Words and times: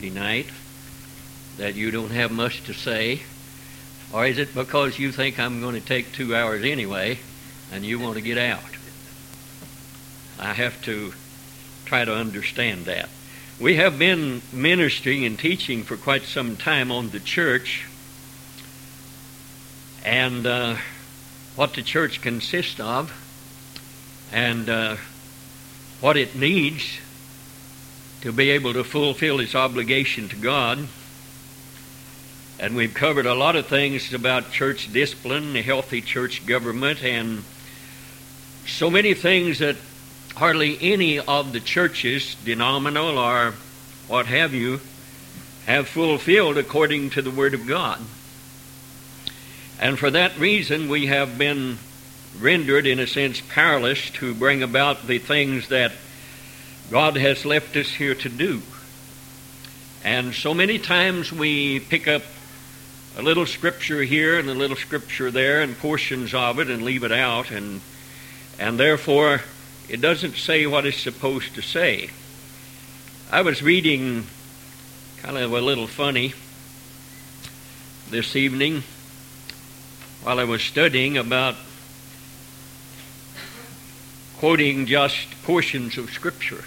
Wednesday 0.00 0.20
night 0.20 0.46
that 1.56 1.74
you 1.74 1.90
don't 1.90 2.12
have 2.12 2.30
much 2.30 2.62
to 2.64 2.72
say? 2.72 3.22
Or 4.12 4.24
is 4.26 4.38
it 4.38 4.54
because 4.54 4.96
you 4.96 5.10
think 5.10 5.40
I'm 5.40 5.60
going 5.60 5.74
to 5.74 5.80
take 5.80 6.12
two 6.12 6.36
hours 6.36 6.62
anyway 6.62 7.18
and 7.72 7.84
you 7.84 7.98
want 7.98 8.14
to 8.14 8.20
get 8.20 8.38
out? 8.38 8.62
I 10.38 10.52
have 10.52 10.80
to 10.82 11.14
try 11.84 12.04
to 12.04 12.14
understand 12.14 12.84
that. 12.84 13.08
We 13.58 13.74
have 13.74 13.98
been 13.98 14.40
ministering 14.52 15.24
and 15.24 15.36
teaching 15.36 15.82
for 15.82 15.96
quite 15.96 16.22
some 16.22 16.56
time 16.56 16.92
on 16.92 17.10
the 17.10 17.18
church 17.18 17.84
and 20.04 20.46
uh, 20.46 20.76
what 21.56 21.74
the 21.74 21.82
church 21.82 22.22
consists 22.22 22.78
of 22.78 23.12
and 24.30 24.68
uh, 24.68 24.96
what 26.00 26.16
it 26.16 26.36
needs 26.36 27.00
to 28.22 28.32
be 28.32 28.50
able 28.50 28.72
to 28.72 28.84
fulfill 28.84 29.40
its 29.40 29.54
obligation 29.54 30.28
to 30.28 30.36
God. 30.36 30.88
And 32.58 32.74
we've 32.74 32.92
covered 32.92 33.26
a 33.26 33.34
lot 33.34 33.54
of 33.54 33.66
things 33.66 34.12
about 34.12 34.50
church 34.50 34.92
discipline, 34.92 35.54
healthy 35.54 36.00
church 36.00 36.44
government, 36.44 37.04
and 37.04 37.44
so 38.66 38.90
many 38.90 39.14
things 39.14 39.60
that 39.60 39.76
hardly 40.34 40.76
any 40.80 41.18
of 41.18 41.52
the 41.52 41.60
churches, 41.60 42.36
denominal 42.44 43.18
or 43.18 43.54
what 44.08 44.26
have 44.26 44.54
you, 44.54 44.80
have 45.66 45.86
fulfilled 45.86 46.58
according 46.58 47.10
to 47.10 47.22
the 47.22 47.30
Word 47.30 47.54
of 47.54 47.66
God. 47.66 48.00
And 49.80 49.98
for 49.98 50.10
that 50.10 50.36
reason, 50.38 50.88
we 50.88 51.06
have 51.06 51.38
been 51.38 51.78
rendered, 52.40 52.86
in 52.86 52.98
a 52.98 53.06
sense, 53.06 53.40
powerless 53.40 54.10
to 54.10 54.34
bring 54.34 54.62
about 54.62 55.06
the 55.06 55.18
things 55.18 55.68
that 55.68 55.92
God 56.90 57.16
has 57.16 57.44
left 57.44 57.76
us 57.76 57.88
here 57.88 58.14
to 58.14 58.28
do. 58.28 58.62
And 60.04 60.34
so 60.34 60.54
many 60.54 60.78
times 60.78 61.32
we 61.32 61.80
pick 61.80 62.08
up 62.08 62.22
a 63.16 63.22
little 63.22 63.46
scripture 63.46 64.02
here 64.02 64.38
and 64.38 64.48
a 64.48 64.54
little 64.54 64.76
scripture 64.76 65.30
there 65.30 65.60
and 65.60 65.76
portions 65.76 66.32
of 66.32 66.58
it 66.58 66.70
and 66.70 66.82
leave 66.82 67.02
it 67.02 67.12
out 67.12 67.50
and 67.50 67.80
and 68.58 68.78
therefore 68.78 69.42
it 69.88 70.00
doesn't 70.00 70.36
say 70.36 70.66
what 70.66 70.86
it's 70.86 71.00
supposed 71.00 71.54
to 71.54 71.62
say. 71.62 72.10
I 73.30 73.42
was 73.42 73.62
reading 73.62 74.26
kind 75.18 75.36
of 75.36 75.52
a 75.52 75.60
little 75.60 75.86
funny 75.86 76.32
this 78.08 78.34
evening 78.36 78.84
while 80.22 80.38
I 80.38 80.44
was 80.44 80.62
studying 80.62 81.16
about 81.18 81.56
quoting 84.38 84.86
just 84.86 85.42
portions 85.42 85.98
of 85.98 86.10
Scripture. 86.10 86.64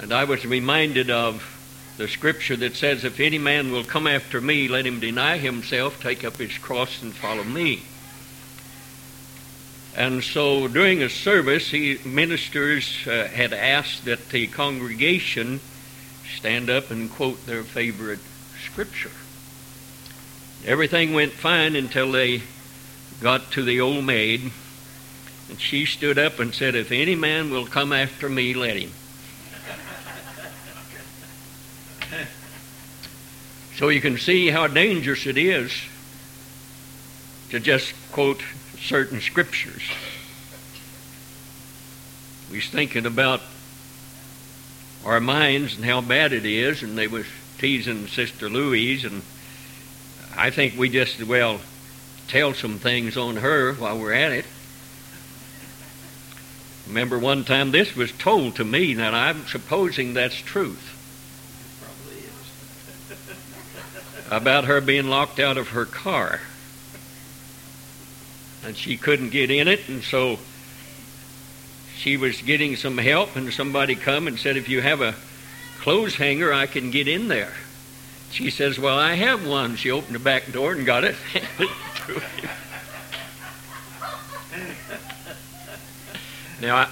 And 0.00 0.12
I 0.12 0.24
was 0.24 0.44
reminded 0.44 1.10
of 1.10 1.52
the 1.96 2.06
Scripture 2.06 2.56
that 2.56 2.76
says, 2.76 3.04
If 3.04 3.18
any 3.20 3.38
man 3.38 3.72
will 3.72 3.84
come 3.84 4.06
after 4.06 4.40
me, 4.40 4.68
let 4.68 4.86
him 4.86 5.00
deny 5.00 5.38
himself, 5.38 6.02
take 6.02 6.24
up 6.24 6.36
his 6.36 6.58
cross, 6.58 7.02
and 7.02 7.14
follow 7.14 7.44
me. 7.44 7.82
And 9.96 10.22
so 10.22 10.68
during 10.68 11.02
a 11.02 11.08
service, 11.08 11.70
he, 11.70 11.98
ministers 12.04 13.06
uh, 13.06 13.28
had 13.28 13.54
asked 13.54 14.04
that 14.04 14.28
the 14.28 14.46
congregation 14.46 15.60
stand 16.36 16.68
up 16.68 16.90
and 16.90 17.10
quote 17.10 17.46
their 17.46 17.62
favorite 17.62 18.18
scripture. 18.62 19.10
Everything 20.66 21.14
went 21.14 21.32
fine 21.32 21.74
until 21.74 22.12
they 22.12 22.42
got 23.22 23.50
to 23.52 23.62
the 23.62 23.80
old 23.80 24.04
maid, 24.04 24.50
and 25.48 25.58
she 25.58 25.86
stood 25.86 26.18
up 26.18 26.38
and 26.38 26.54
said, 26.54 26.74
If 26.74 26.92
any 26.92 27.14
man 27.14 27.50
will 27.50 27.66
come 27.66 27.94
after 27.94 28.28
me, 28.28 28.52
let 28.52 28.76
him. 28.76 28.92
So 33.76 33.88
you 33.88 34.00
can 34.00 34.16
see 34.16 34.48
how 34.48 34.66
dangerous 34.66 35.26
it 35.26 35.36
is 35.36 35.70
to 37.50 37.60
just 37.60 37.94
quote 38.10 38.42
certain 38.78 39.20
scriptures. 39.20 39.82
We 42.50 42.56
was 42.56 42.68
thinking 42.68 43.04
about 43.04 43.42
our 45.04 45.20
minds 45.20 45.76
and 45.76 45.84
how 45.84 46.00
bad 46.00 46.32
it 46.32 46.46
is, 46.46 46.82
and 46.82 46.96
they 46.96 47.06
was 47.06 47.26
teasing 47.58 48.06
Sister 48.06 48.48
Louise, 48.48 49.04
and 49.04 49.22
I 50.36 50.50
think 50.50 50.76
we 50.76 50.88
just 50.88 51.20
as 51.20 51.26
well 51.26 51.60
tell 52.28 52.54
some 52.54 52.78
things 52.78 53.16
on 53.16 53.36
her 53.36 53.74
while 53.74 53.98
we're 53.98 54.12
at 54.12 54.32
it. 54.32 54.46
Remember 56.86 57.18
one 57.18 57.44
time 57.44 57.72
this 57.72 57.94
was 57.94 58.10
told 58.12 58.56
to 58.56 58.64
me, 58.64 58.94
that 58.94 59.12
I'm 59.12 59.46
supposing 59.46 60.14
that's 60.14 60.36
truth. 60.36 60.95
About 64.30 64.64
her 64.64 64.80
being 64.80 65.08
locked 65.08 65.38
out 65.38 65.56
of 65.56 65.68
her 65.68 65.84
car 65.84 66.40
and 68.66 68.76
she 68.76 68.96
couldn't 68.96 69.30
get 69.30 69.50
in 69.50 69.68
it, 69.68 69.88
and 69.88 70.02
so 70.02 70.38
she 71.96 72.16
was 72.16 72.42
getting 72.42 72.74
some 72.74 72.98
help, 72.98 73.36
and 73.36 73.52
somebody 73.52 73.94
come 73.94 74.26
and 74.26 74.36
said, 74.38 74.56
"If 74.56 74.68
you 74.68 74.80
have 74.82 75.00
a 75.00 75.14
clothes 75.78 76.16
hanger, 76.16 76.52
I 76.52 76.66
can 76.66 76.90
get 76.90 77.06
in 77.06 77.28
there." 77.28 77.54
She 78.32 78.50
says, 78.50 78.76
"Well, 78.78 78.98
I 78.98 79.14
have 79.14 79.46
one." 79.46 79.76
She 79.76 79.92
opened 79.92 80.16
the 80.16 80.18
back 80.18 80.50
door 80.50 80.72
and 80.72 80.84
got 80.84 81.04
it. 81.04 81.14
now, 86.60 86.76
I, 86.76 86.88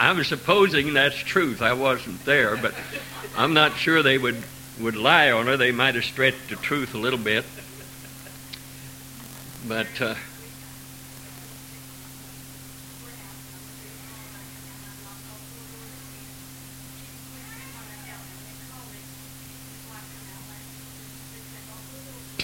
I'm 0.00 0.24
supposing 0.24 0.94
that's 0.94 1.16
truth. 1.16 1.62
I 1.62 1.74
wasn't 1.74 2.24
there, 2.24 2.56
but 2.56 2.74
I'm 3.36 3.54
not 3.54 3.76
sure 3.76 4.02
they 4.02 4.18
would 4.18 4.42
would 4.80 4.96
lie 4.96 5.30
on 5.30 5.46
her. 5.46 5.56
They 5.56 5.72
might 5.72 5.94
have 5.94 6.04
stretched 6.04 6.48
the 6.48 6.56
truth 6.56 6.94
a 6.94 6.98
little 6.98 7.18
bit, 7.18 7.44
but. 9.66 9.86
Uh, 10.00 10.14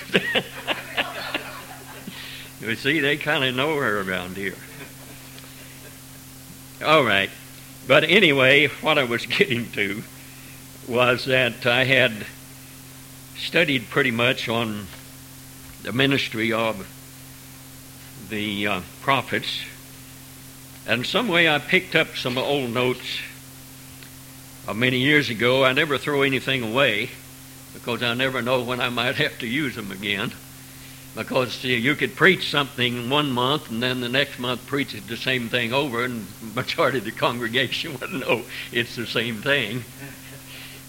you 2.61 2.75
see, 2.77 3.01
they 3.01 3.17
kind 3.17 3.45
of 3.45 3.55
know 3.55 3.77
her 3.77 4.01
around 4.01 4.37
here. 4.37 4.55
All 6.85 7.05
right. 7.05 7.31
But 7.87 8.05
anyway, 8.05 8.69
what 8.69 8.99
I 8.99 9.05
was 9.05 9.27
getting 9.39 9.71
to 9.73 10.03
was 10.89 11.27
that 11.27 11.67
I 11.67 11.85
had 11.85 12.27
studied 13.37 13.91
pretty 13.91 14.11
much 14.11 14.49
on 14.49 14.87
the 15.83 15.93
ministry 15.93 16.53
of 16.53 16.89
the 18.31 18.67
uh, 18.67 18.81
prophets. 19.03 19.65
And 20.87 21.05
some 21.07 21.29
way 21.29 21.49
I 21.49 21.59
picked 21.59 21.95
up 21.95 22.17
some 22.17 22.39
old 22.39 22.71
notes 22.71 23.21
uh, 24.67 24.73
many 24.73 24.99
years 24.99 25.29
ago. 25.29 25.63
I 25.63 25.73
never 25.75 25.99
throw 25.99 26.23
anything 26.23 26.63
away 26.63 27.11
because 27.75 28.03
I 28.03 28.15
never 28.15 28.41
know 28.41 28.63
when 28.63 28.81
I 28.81 28.89
might 28.89 29.17
have 29.17 29.39
to 29.41 29.47
use 29.47 29.75
them 29.75 29.93
again. 29.93 30.33
Because 31.15 31.53
see, 31.53 31.77
you 31.77 31.95
could 31.97 32.17
preach 32.17 32.51
something 32.51 33.11
one 33.11 33.31
month 33.31 33.71
and 33.71 33.83
then 33.83 34.01
the 34.01 34.09
next 34.09 34.39
month 34.39 34.67
preach 34.67 34.93
the 34.93 35.17
same 35.17 35.49
thing 35.49 35.73
over, 35.73 36.05
and 36.05 36.27
the 36.41 36.55
majority 36.63 36.99
of 36.99 37.05
the 37.05 37.13
congregation 37.13 37.93
wouldn't 38.01 38.27
know 38.27 38.43
it's 38.73 38.97
the 38.97 39.07
same 39.07 39.43
thing. 39.43 39.85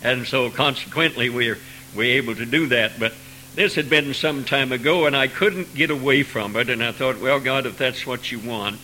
And 0.02 0.26
so 0.26 0.50
consequently, 0.50 1.30
we're, 1.30 1.58
we're 1.96 2.18
able 2.18 2.36
to 2.36 2.46
do 2.46 2.68
that. 2.68 3.00
But 3.00 3.14
this 3.56 3.76
had 3.76 3.90
been 3.90 4.14
some 4.14 4.46
time 4.46 4.72
ago, 4.72 5.06
and 5.06 5.16
I 5.16 5.28
couldn't 5.28 5.76
get 5.76 5.92
away 5.92 6.24
from 6.24 6.56
it. 6.56 6.70
And 6.70 6.84
I 6.84 6.92
thought, 6.92 7.20
well, 7.20 7.40
God, 7.40 7.66
if 7.66 7.78
that's 7.78 8.06
what 8.06 8.32
you 8.32 8.40
want, 8.40 8.80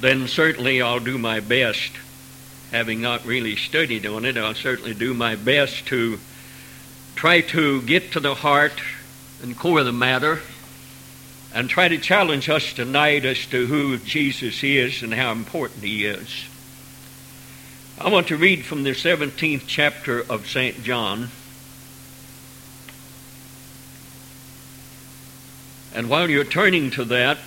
then 0.00 0.28
certainly 0.28 0.82
I'll 0.82 1.00
do 1.00 1.18
my 1.18 1.40
best 1.40 1.92
having 2.74 3.00
not 3.00 3.24
really 3.24 3.54
studied 3.54 4.04
on 4.04 4.24
it, 4.24 4.36
I'll 4.36 4.52
certainly 4.52 4.94
do 4.94 5.14
my 5.14 5.36
best 5.36 5.86
to 5.86 6.18
try 7.14 7.40
to 7.40 7.80
get 7.82 8.10
to 8.12 8.18
the 8.18 8.34
heart 8.34 8.82
and 9.44 9.56
core 9.56 9.78
of 9.78 9.86
the 9.86 9.92
matter 9.92 10.40
and 11.54 11.70
try 11.70 11.86
to 11.86 11.98
challenge 11.98 12.48
us 12.48 12.72
tonight 12.72 13.24
as 13.24 13.46
to 13.46 13.66
who 13.66 13.96
Jesus 13.98 14.64
is 14.64 15.04
and 15.04 15.14
how 15.14 15.30
important 15.30 15.84
he 15.84 16.04
is. 16.04 16.46
I 17.96 18.10
want 18.10 18.26
to 18.28 18.36
read 18.36 18.64
from 18.64 18.82
the 18.82 18.90
17th 18.90 19.62
chapter 19.68 20.20
of 20.20 20.48
St. 20.48 20.82
John. 20.82 21.30
And 25.94 26.10
while 26.10 26.28
you're 26.28 26.44
turning 26.44 26.90
to 26.90 27.04
that, 27.04 27.38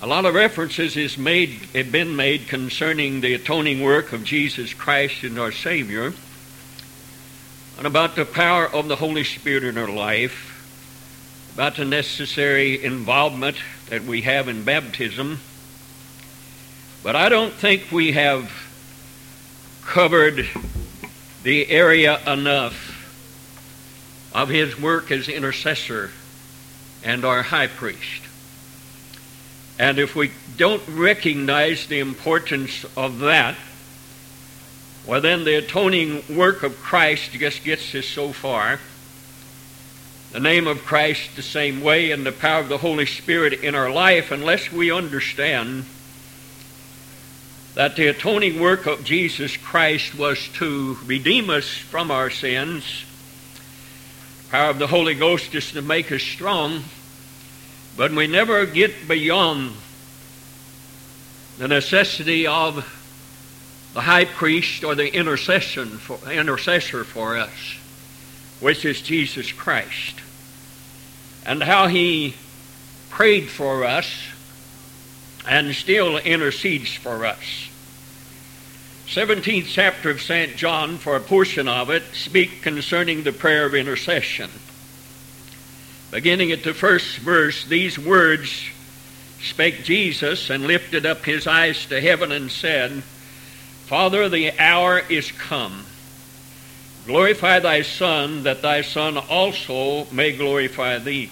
a 0.00 0.06
lot 0.06 0.26
of 0.26 0.34
references 0.34 0.96
is 0.96 1.18
made, 1.18 1.48
have 1.74 1.90
been 1.90 2.14
made 2.14 2.46
concerning 2.46 3.20
the 3.20 3.34
atoning 3.34 3.82
work 3.82 4.12
of 4.12 4.22
Jesus 4.22 4.72
Christ 4.72 5.24
and 5.24 5.40
our 5.40 5.50
Savior, 5.50 6.12
and 7.78 7.86
about 7.86 8.14
the 8.14 8.24
power 8.24 8.64
of 8.64 8.86
the 8.86 8.96
Holy 8.96 9.24
Spirit 9.24 9.64
in 9.64 9.76
our 9.76 9.90
life, 9.90 11.50
about 11.54 11.74
the 11.74 11.84
necessary 11.84 12.82
involvement 12.82 13.56
that 13.88 14.04
we 14.04 14.22
have 14.22 14.46
in 14.46 14.62
baptism. 14.62 15.40
But 17.02 17.16
I 17.16 17.28
don't 17.28 17.52
think 17.52 17.90
we 17.90 18.12
have 18.12 18.67
covered 19.88 20.46
the 21.44 21.70
area 21.70 22.20
enough 22.30 22.94
of 24.34 24.50
his 24.50 24.78
work 24.78 25.10
as 25.10 25.30
intercessor 25.30 26.10
and 27.02 27.24
our 27.24 27.42
high 27.42 27.66
priest. 27.66 28.22
And 29.78 29.98
if 29.98 30.14
we 30.14 30.30
don't 30.58 30.82
recognize 30.88 31.86
the 31.86 32.00
importance 32.00 32.84
of 32.98 33.20
that, 33.20 33.56
well, 35.06 35.22
then 35.22 35.44
the 35.44 35.56
atoning 35.56 36.22
work 36.36 36.62
of 36.62 36.76
Christ 36.80 37.32
just 37.32 37.64
gets 37.64 37.94
us 37.94 38.04
so 38.04 38.34
far. 38.34 38.80
The 40.32 40.40
name 40.40 40.66
of 40.66 40.84
Christ 40.84 41.34
the 41.34 41.42
same 41.42 41.80
way, 41.80 42.10
and 42.10 42.26
the 42.26 42.32
power 42.32 42.60
of 42.60 42.68
the 42.68 42.76
Holy 42.76 43.06
Spirit 43.06 43.54
in 43.54 43.74
our 43.74 43.90
life, 43.90 44.30
unless 44.30 44.70
we 44.70 44.92
understand 44.92 45.86
that 47.78 47.94
the 47.94 48.08
atoning 48.08 48.58
work 48.58 48.86
of 48.86 49.04
Jesus 49.04 49.56
Christ 49.56 50.18
was 50.18 50.48
to 50.54 50.98
redeem 51.06 51.48
us 51.48 51.68
from 51.68 52.10
our 52.10 52.28
sins. 52.28 53.04
The 54.46 54.50
power 54.50 54.70
of 54.70 54.80
the 54.80 54.88
Holy 54.88 55.14
Ghost 55.14 55.54
is 55.54 55.70
to 55.70 55.80
make 55.80 56.10
us 56.10 56.20
strong, 56.20 56.82
but 57.96 58.10
we 58.10 58.26
never 58.26 58.66
get 58.66 59.06
beyond 59.06 59.74
the 61.58 61.68
necessity 61.68 62.48
of 62.48 62.74
the 63.94 64.00
high 64.00 64.24
priest 64.24 64.82
or 64.82 64.96
the 64.96 65.14
intercession 65.14 65.98
for, 65.98 66.18
intercessor 66.28 67.04
for 67.04 67.38
us, 67.38 67.78
which 68.58 68.84
is 68.84 69.00
Jesus 69.00 69.52
Christ, 69.52 70.16
and 71.46 71.62
how 71.62 71.86
he 71.86 72.34
prayed 73.08 73.48
for 73.48 73.84
us 73.84 74.24
and 75.46 75.72
still 75.76 76.16
intercedes 76.16 76.92
for 76.92 77.24
us. 77.24 77.67
17th 79.08 79.68
chapter 79.68 80.10
of 80.10 80.20
St. 80.20 80.54
John, 80.54 80.98
for 80.98 81.16
a 81.16 81.20
portion 81.20 81.66
of 81.66 81.88
it, 81.88 82.02
speak 82.12 82.60
concerning 82.60 83.22
the 83.22 83.32
prayer 83.32 83.64
of 83.64 83.74
intercession. 83.74 84.50
Beginning 86.10 86.52
at 86.52 86.62
the 86.62 86.74
first 86.74 87.16
verse, 87.16 87.64
these 87.64 87.98
words 87.98 88.66
spake 89.40 89.82
Jesus 89.82 90.50
and 90.50 90.66
lifted 90.66 91.06
up 91.06 91.24
his 91.24 91.46
eyes 91.46 91.86
to 91.86 92.02
heaven 92.02 92.30
and 92.32 92.50
said, 92.50 93.02
Father, 93.86 94.28
the 94.28 94.52
hour 94.58 94.98
is 95.08 95.32
come. 95.32 95.86
Glorify 97.06 97.60
thy 97.60 97.80
Son, 97.80 98.42
that 98.42 98.60
thy 98.60 98.82
Son 98.82 99.16
also 99.16 100.04
may 100.12 100.32
glorify 100.32 100.98
thee. 100.98 101.30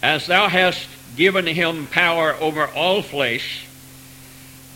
As 0.00 0.28
thou 0.28 0.46
hast 0.46 0.86
given 1.16 1.46
him 1.46 1.88
power 1.88 2.34
over 2.34 2.68
all 2.68 3.02
flesh, 3.02 3.65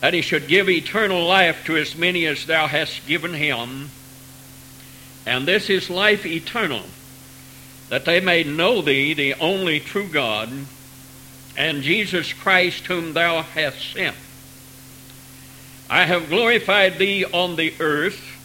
that 0.01 0.13
he 0.15 0.21
should 0.21 0.47
give 0.47 0.67
eternal 0.67 1.25
life 1.25 1.63
to 1.65 1.77
as 1.77 1.95
many 1.95 2.25
as 2.25 2.45
thou 2.45 2.67
hast 2.67 3.07
given 3.07 3.33
him. 3.33 3.89
And 5.25 5.47
this 5.47 5.69
is 5.69 5.89
life 5.89 6.25
eternal, 6.25 6.83
that 7.89 8.05
they 8.05 8.19
may 8.19 8.43
know 8.43 8.81
thee, 8.81 9.13
the 9.13 9.35
only 9.35 9.79
true 9.79 10.07
God, 10.07 10.49
and 11.55 11.83
Jesus 11.83 12.33
Christ, 12.33 12.87
whom 12.87 13.13
thou 13.13 13.43
hast 13.43 13.93
sent. 13.93 14.15
I 15.87 16.05
have 16.05 16.29
glorified 16.29 16.97
thee 16.97 17.25
on 17.25 17.55
the 17.55 17.73
earth. 17.79 18.39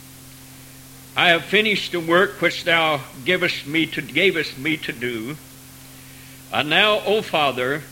I 1.17 1.31
have 1.31 1.44
finished 1.44 1.93
the 1.93 2.00
work 2.00 2.43
which 2.43 2.64
thou 2.64 3.00
gavest 3.25 3.67
me 3.67 3.87
to, 3.87 4.02
gavest 4.02 4.59
me 4.59 4.76
to 4.79 4.93
do. 4.93 5.38
And 6.52 6.69
now, 6.69 7.00
O 7.06 7.23
Father, 7.23 7.82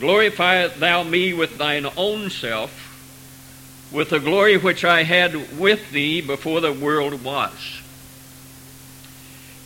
glorify 0.00 0.66
thou 0.66 1.02
me 1.02 1.32
with 1.32 1.58
thine 1.58 1.86
own 1.96 2.30
self, 2.30 2.88
with 3.92 4.10
the 4.10 4.18
glory 4.18 4.56
which 4.56 4.84
I 4.84 5.02
had 5.02 5.58
with 5.58 5.90
thee 5.90 6.20
before 6.20 6.60
the 6.60 6.72
world 6.72 7.22
was. 7.22 7.80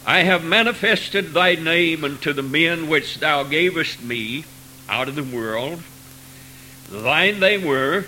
I 0.07 0.25
have 0.25 0.45
manifested 0.45 1.33
thy 1.33 1.55
name 1.55 2.05
unto 2.05 2.33
the 2.33 2.43
men 2.43 2.89
which 2.89 3.21
thou 3.21 3.45
gavest 3.45 4.03
me 4.03 4.45
out 4.89 5.09
of 5.09 5.15
the 5.15 5.23
world. 5.23 5.83
Thine 6.91 7.41
they 7.41 7.57
were, 7.57 8.05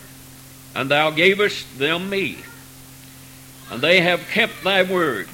and 0.74 0.90
thou 0.90 1.10
gavest 1.10 1.78
them 1.78 2.10
me. 2.10 2.38
And 3.70 3.80
they 3.80 4.00
have 4.00 4.28
kept 4.28 4.62
thy 4.62 4.82
word. 4.82 5.28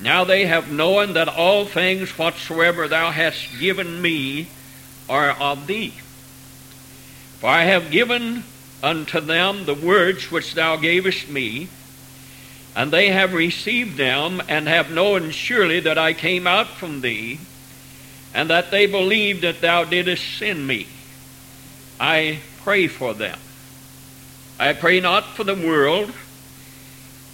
Now 0.00 0.24
they 0.24 0.46
have 0.46 0.70
known 0.70 1.14
that 1.14 1.28
all 1.28 1.64
things 1.64 2.16
whatsoever 2.16 2.86
thou 2.86 3.10
hast 3.10 3.58
given 3.58 4.00
me 4.00 4.48
are 5.10 5.32
of 5.32 5.66
thee. 5.66 5.92
For 7.40 7.48
I 7.48 7.64
have 7.64 7.90
given 7.90 8.44
unto 8.82 9.20
them 9.20 9.66
the 9.66 9.74
words 9.74 10.30
which 10.30 10.54
thou 10.54 10.76
gavest 10.76 11.28
me, 11.28 11.68
and 12.74 12.90
they 12.90 13.08
have 13.08 13.34
received 13.34 13.96
them, 13.96 14.40
and 14.48 14.68
have 14.68 14.90
known 14.90 15.32
surely 15.32 15.80
that 15.80 15.98
I 15.98 16.12
came 16.12 16.46
out 16.46 16.68
from 16.68 17.00
thee, 17.00 17.40
and 18.32 18.48
that 18.48 18.70
they 18.70 18.86
believed 18.86 19.42
that 19.42 19.60
thou 19.60 19.84
didst 19.84 20.38
send 20.38 20.66
me. 20.66 20.86
I 21.98 22.38
pray 22.62 22.86
for 22.86 23.12
them. 23.12 23.38
I 24.58 24.72
pray 24.72 25.00
not 25.00 25.24
for 25.34 25.42
the 25.42 25.54
world, 25.54 26.12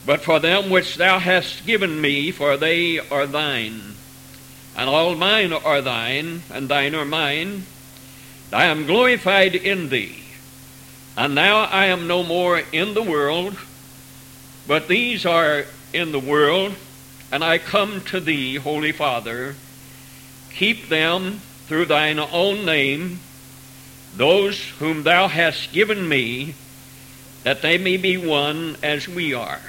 but 0.06 0.22
for 0.22 0.40
them 0.40 0.70
which 0.70 0.94
thou 0.94 1.19
hast 1.19 1.67
given 1.67 2.00
me, 2.00 2.31
for 2.31 2.56
they 2.56 2.99
are 2.99 3.26
thine. 3.26 3.96
And 4.76 4.90
all 4.90 5.14
mine 5.14 5.55
are 5.55 5.81
thine, 5.81 6.43
and 6.52 6.69
thine 6.69 6.94
are 6.94 7.06
mine. 7.06 7.64
I 8.52 8.67
am 8.67 8.87
glorified 8.87 9.55
in 9.55 9.88
thee. 9.88 10.23
And 11.17 11.34
now 11.34 11.61
I 11.64 11.87
am 11.87 12.06
no 12.06 12.23
more 12.23 12.62
in 12.73 12.93
the 12.93 13.02
world, 13.02 13.56
but 14.67 14.87
these 14.87 15.25
are 15.25 15.64
in 15.94 16.12
the 16.12 16.20
world, 16.20 16.75
and 17.32 17.43
I 17.43 17.56
come 17.56 18.02
to 18.02 18.20
thee, 18.20 18.56
Holy 18.56 18.93
Father. 18.93 19.55
Keep 20.55 20.88
them 20.88 21.40
through 21.67 21.87
thine 21.87 22.19
own 22.19 22.67
name, 22.67 23.20
those 24.14 24.62
whom 24.79 25.05
thou 25.05 25.29
hast 25.29 25.72
given 25.72 26.06
me, 26.06 26.55
that 27.44 27.62
they 27.62 27.79
may 27.79 27.96
be 27.96 28.19
one 28.19 28.76
as 28.82 29.08
we 29.08 29.32
are. 29.32 29.61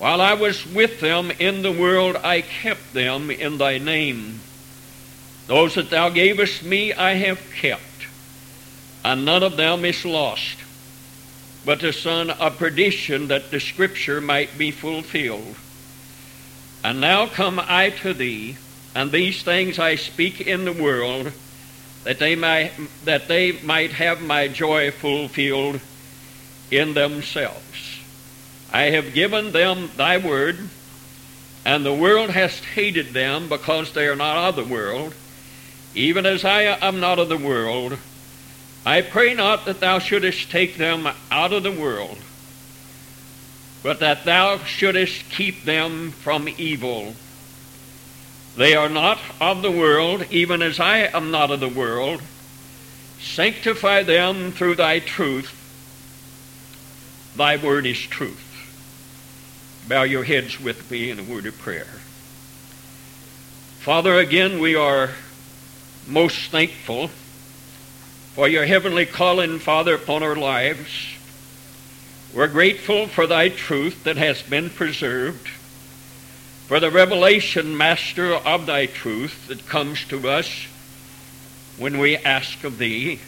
While 0.00 0.22
I 0.22 0.32
was 0.32 0.64
with 0.64 1.00
them 1.00 1.30
in 1.30 1.60
the 1.60 1.70
world, 1.70 2.16
I 2.24 2.40
kept 2.40 2.94
them 2.94 3.30
in 3.30 3.58
thy 3.58 3.76
name. 3.76 4.40
Those 5.46 5.74
that 5.74 5.90
thou 5.90 6.08
gavest 6.08 6.62
me, 6.62 6.94
I 6.94 7.16
have 7.16 7.38
kept, 7.52 8.06
and 9.04 9.26
none 9.26 9.42
of 9.42 9.58
them 9.58 9.84
is 9.84 10.06
lost, 10.06 10.56
but 11.66 11.80
the 11.80 11.92
son 11.92 12.30
of 12.30 12.56
perdition, 12.56 13.28
that 13.28 13.50
the 13.50 13.60
scripture 13.60 14.22
might 14.22 14.56
be 14.56 14.70
fulfilled. 14.70 15.56
And 16.82 17.02
now 17.02 17.26
come 17.26 17.60
I 17.62 17.90
to 18.00 18.14
thee, 18.14 18.56
and 18.94 19.12
these 19.12 19.42
things 19.42 19.78
I 19.78 19.96
speak 19.96 20.40
in 20.40 20.64
the 20.64 20.72
world, 20.72 21.30
that 22.04 22.18
they 22.18 22.36
might, 22.36 22.72
that 23.04 23.28
they 23.28 23.52
might 23.60 23.92
have 23.92 24.22
my 24.22 24.48
joy 24.48 24.92
fulfilled 24.92 25.78
in 26.70 26.94
themselves. 26.94 27.89
I 28.72 28.82
have 28.90 29.14
given 29.14 29.52
them 29.52 29.90
thy 29.96 30.16
word, 30.16 30.58
and 31.64 31.84
the 31.84 31.94
world 31.94 32.30
hast 32.30 32.64
hated 32.64 33.08
them 33.08 33.48
because 33.48 33.92
they 33.92 34.06
are 34.06 34.16
not 34.16 34.36
of 34.36 34.56
the 34.56 34.72
world, 34.72 35.14
even 35.94 36.24
as 36.24 36.44
I 36.44 36.62
am 36.62 37.00
not 37.00 37.18
of 37.18 37.28
the 37.28 37.36
world. 37.36 37.98
I 38.86 39.02
pray 39.02 39.34
not 39.34 39.64
that 39.66 39.80
thou 39.80 39.98
shouldest 39.98 40.50
take 40.50 40.76
them 40.76 41.08
out 41.30 41.52
of 41.52 41.64
the 41.64 41.72
world, 41.72 42.18
but 43.82 43.98
that 44.00 44.24
thou 44.24 44.58
shouldest 44.58 45.28
keep 45.30 45.64
them 45.64 46.12
from 46.12 46.48
evil. 46.56 47.14
They 48.56 48.74
are 48.74 48.88
not 48.88 49.18
of 49.40 49.62
the 49.62 49.70
world, 49.70 50.26
even 50.30 50.62
as 50.62 50.78
I 50.80 50.98
am 50.98 51.30
not 51.30 51.50
of 51.50 51.60
the 51.60 51.68
world. 51.68 52.22
Sanctify 53.20 54.04
them 54.04 54.52
through 54.52 54.76
thy 54.76 55.00
truth. 55.00 55.56
Thy 57.36 57.56
word 57.56 57.84
is 57.84 57.98
truth. 57.98 58.49
Bow 59.90 60.04
your 60.04 60.22
heads 60.22 60.60
with 60.60 60.88
me 60.88 61.10
in 61.10 61.18
a 61.18 61.24
word 61.24 61.46
of 61.46 61.58
prayer. 61.58 61.88
Father, 63.80 64.20
again, 64.20 64.60
we 64.60 64.76
are 64.76 65.10
most 66.06 66.52
thankful 66.52 67.08
for 68.36 68.46
your 68.46 68.66
heavenly 68.66 69.04
calling, 69.04 69.58
Father, 69.58 69.96
upon 69.96 70.22
our 70.22 70.36
lives. 70.36 71.08
We're 72.32 72.46
grateful 72.46 73.08
for 73.08 73.26
thy 73.26 73.48
truth 73.48 74.04
that 74.04 74.16
has 74.16 74.42
been 74.42 74.70
preserved, 74.70 75.48
for 76.68 76.78
the 76.78 76.92
revelation, 76.92 77.76
Master, 77.76 78.32
of 78.32 78.66
thy 78.66 78.86
truth 78.86 79.48
that 79.48 79.66
comes 79.66 80.04
to 80.04 80.28
us 80.28 80.68
when 81.78 81.98
we 81.98 82.16
ask 82.16 82.62
of 82.62 82.78
thee. 82.78 83.18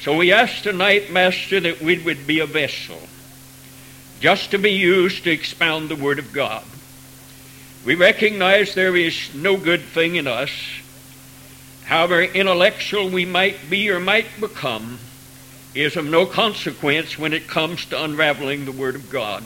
So 0.00 0.16
we 0.16 0.32
ask 0.32 0.62
tonight, 0.62 1.12
Master, 1.12 1.60
that 1.60 1.82
we 1.82 1.98
would 1.98 2.26
be 2.26 2.40
a 2.40 2.46
vessel 2.46 3.00
just 4.20 4.50
to 4.52 4.58
be 4.58 4.72
used 4.72 5.24
to 5.24 5.30
expound 5.30 5.88
the 5.88 5.96
Word 5.96 6.18
of 6.18 6.32
God. 6.32 6.64
We 7.84 7.94
recognize 7.94 8.74
there 8.74 8.96
is 8.96 9.34
no 9.34 9.56
good 9.56 9.82
thing 9.82 10.16
in 10.16 10.26
us. 10.26 10.50
However 11.84 12.22
intellectual 12.22 13.10
we 13.10 13.26
might 13.26 13.68
be 13.68 13.90
or 13.90 14.00
might 14.00 14.40
become, 14.40 14.98
is 15.74 15.96
of 15.96 16.06
no 16.06 16.24
consequence 16.24 17.18
when 17.18 17.32
it 17.32 17.48
comes 17.48 17.84
to 17.86 18.02
unraveling 18.02 18.64
the 18.64 18.72
Word 18.72 18.94
of 18.94 19.10
God. 19.10 19.42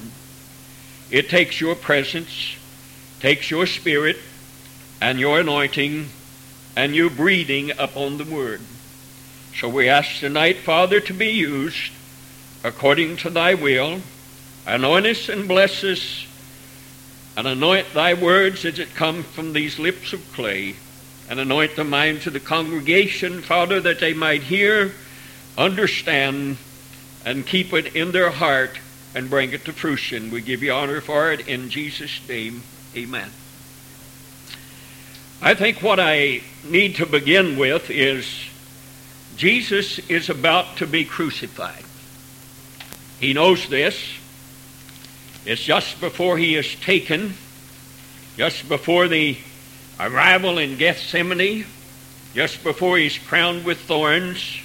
It 1.10 1.30
takes 1.30 1.60
your 1.60 1.74
presence, 1.74 2.56
takes 3.18 3.50
your 3.50 3.66
spirit, 3.66 4.18
and 5.00 5.18
your 5.18 5.40
anointing, 5.40 6.08
and 6.76 6.94
your 6.94 7.10
breathing 7.10 7.72
upon 7.78 8.18
the 8.18 8.24
Word. 8.24 8.60
So 9.58 9.68
we 9.68 9.88
ask 9.88 10.20
tonight, 10.20 10.58
Father, 10.58 11.00
to 11.00 11.12
be 11.12 11.28
used 11.28 11.92
according 12.62 13.16
to 13.18 13.30
thy 13.30 13.54
will. 13.54 14.02
Anoint 14.68 15.06
us 15.06 15.30
and 15.30 15.48
bless 15.48 15.82
us, 15.82 16.26
and 17.38 17.46
anoint 17.46 17.94
thy 17.94 18.12
words 18.12 18.66
as 18.66 18.78
it 18.78 18.94
come 18.94 19.22
from 19.22 19.54
these 19.54 19.78
lips 19.78 20.12
of 20.12 20.32
clay, 20.34 20.74
and 21.30 21.40
anoint 21.40 21.74
the 21.74 21.84
minds 21.84 22.26
of 22.26 22.34
the 22.34 22.40
congregation, 22.40 23.40
Father, 23.40 23.80
that 23.80 23.98
they 23.98 24.12
might 24.12 24.42
hear, 24.42 24.92
understand, 25.56 26.58
and 27.24 27.46
keep 27.46 27.72
it 27.72 27.96
in 27.96 28.12
their 28.12 28.30
heart 28.30 28.78
and 29.14 29.30
bring 29.30 29.54
it 29.54 29.64
to 29.64 29.72
fruition. 29.72 30.30
We 30.30 30.42
give 30.42 30.62
you 30.62 30.72
honor 30.72 31.00
for 31.00 31.32
it 31.32 31.48
in 31.48 31.70
Jesus' 31.70 32.20
name. 32.28 32.62
Amen. 32.94 33.30
I 35.40 35.54
think 35.54 35.82
what 35.82 35.98
I 35.98 36.42
need 36.64 36.96
to 36.96 37.06
begin 37.06 37.56
with 37.56 37.90
is 37.90 38.26
Jesus 39.34 39.98
is 40.10 40.28
about 40.28 40.76
to 40.76 40.86
be 40.86 41.06
crucified. 41.06 41.84
He 43.18 43.32
knows 43.32 43.66
this. 43.70 43.96
It's 45.48 45.62
just 45.62 45.98
before 45.98 46.36
he 46.36 46.56
is 46.56 46.74
taken, 46.74 47.32
just 48.36 48.68
before 48.68 49.08
the 49.08 49.38
arrival 49.98 50.58
in 50.58 50.76
Gethsemane, 50.76 51.64
just 52.34 52.62
before 52.62 52.98
he's 52.98 53.16
crowned 53.16 53.64
with 53.64 53.80
thorns, 53.80 54.58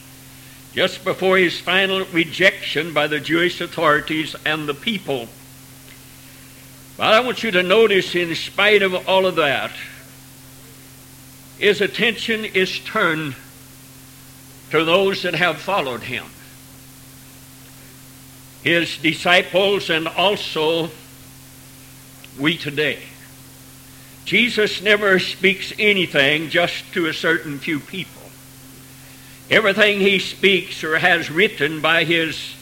just 0.74 1.06
before 1.06 1.38
his 1.38 1.58
final 1.58 2.04
rejection 2.08 2.94
by 2.94 3.08
the 3.08 3.22
Jewish 3.22 3.62
authorities 3.62 4.36
and 4.46 4.68
the 4.68 4.74
people. 4.74 5.30
But 6.98 7.14
I 7.14 7.22
want 7.22 7.44
you 7.44 7.52
to 7.52 7.64
notice, 7.64 8.14
in 8.14 8.36
spite 8.36 8.82
of 8.82 9.08
all 9.08 9.26
of 9.26 9.38
that, 9.38 9.72
his 11.60 11.80
attention 11.80 12.44
is 12.44 12.80
turned 12.80 13.36
to 14.72 14.84
those 14.84 15.22
that 15.22 15.36
have 15.36 15.60
followed 15.60 16.02
him. 16.02 16.26
His 18.64 18.98
disciples 18.98 19.90
and 19.90 20.08
also 20.08 20.90
we 22.40 22.58
today. 22.58 23.00
Jesus 24.26 24.82
never 24.82 25.20
speaks 25.20 25.74
anything 25.78 26.50
just 26.50 26.94
to 26.94 27.08
a 27.08 27.14
certain 27.14 27.60
few 27.60 27.80
people. 27.80 28.22
Everything 29.52 30.00
he 30.00 30.20
speaks 30.20 30.84
or 30.84 30.98
has 30.98 31.30
written 31.30 31.82
by 31.82 32.06
his 32.06 32.56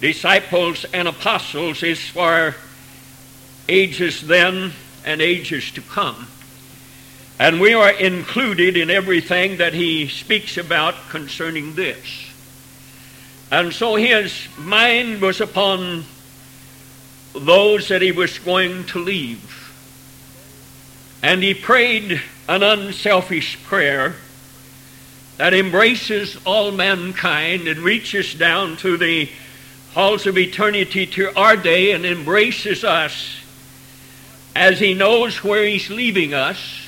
disciples 0.00 0.84
and 0.92 1.08
apostles 1.08 1.82
is 1.82 2.00
for 2.00 2.54
ages 3.68 4.26
then 4.26 4.72
and 5.04 5.20
ages 5.20 5.70
to 5.72 5.82
come. 5.82 6.28
And 7.38 7.60
we 7.60 7.74
are 7.74 7.90
included 7.90 8.76
in 8.76 8.90
everything 8.90 9.56
that 9.56 9.74
he 9.74 10.06
speaks 10.06 10.56
about 10.56 10.94
concerning 11.08 11.74
this. 11.74 12.33
And 13.50 13.72
so 13.72 13.94
his 13.96 14.48
mind 14.58 15.20
was 15.20 15.40
upon 15.40 16.04
those 17.34 17.88
that 17.88 18.02
he 18.02 18.12
was 18.12 18.38
going 18.38 18.84
to 18.86 18.98
leave. 18.98 19.72
And 21.22 21.42
he 21.42 21.54
prayed 21.54 22.20
an 22.48 22.62
unselfish 22.62 23.62
prayer 23.64 24.14
that 25.36 25.54
embraces 25.54 26.38
all 26.44 26.70
mankind 26.70 27.66
and 27.66 27.80
reaches 27.80 28.34
down 28.34 28.76
to 28.78 28.96
the 28.96 29.28
halls 29.94 30.26
of 30.26 30.36
eternity 30.38 31.06
to 31.06 31.36
our 31.36 31.56
day 31.56 31.92
and 31.92 32.04
embraces 32.04 32.84
us 32.84 33.36
as 34.54 34.78
he 34.78 34.94
knows 34.94 35.42
where 35.42 35.64
he's 35.64 35.90
leaving 35.90 36.34
us 36.34 36.84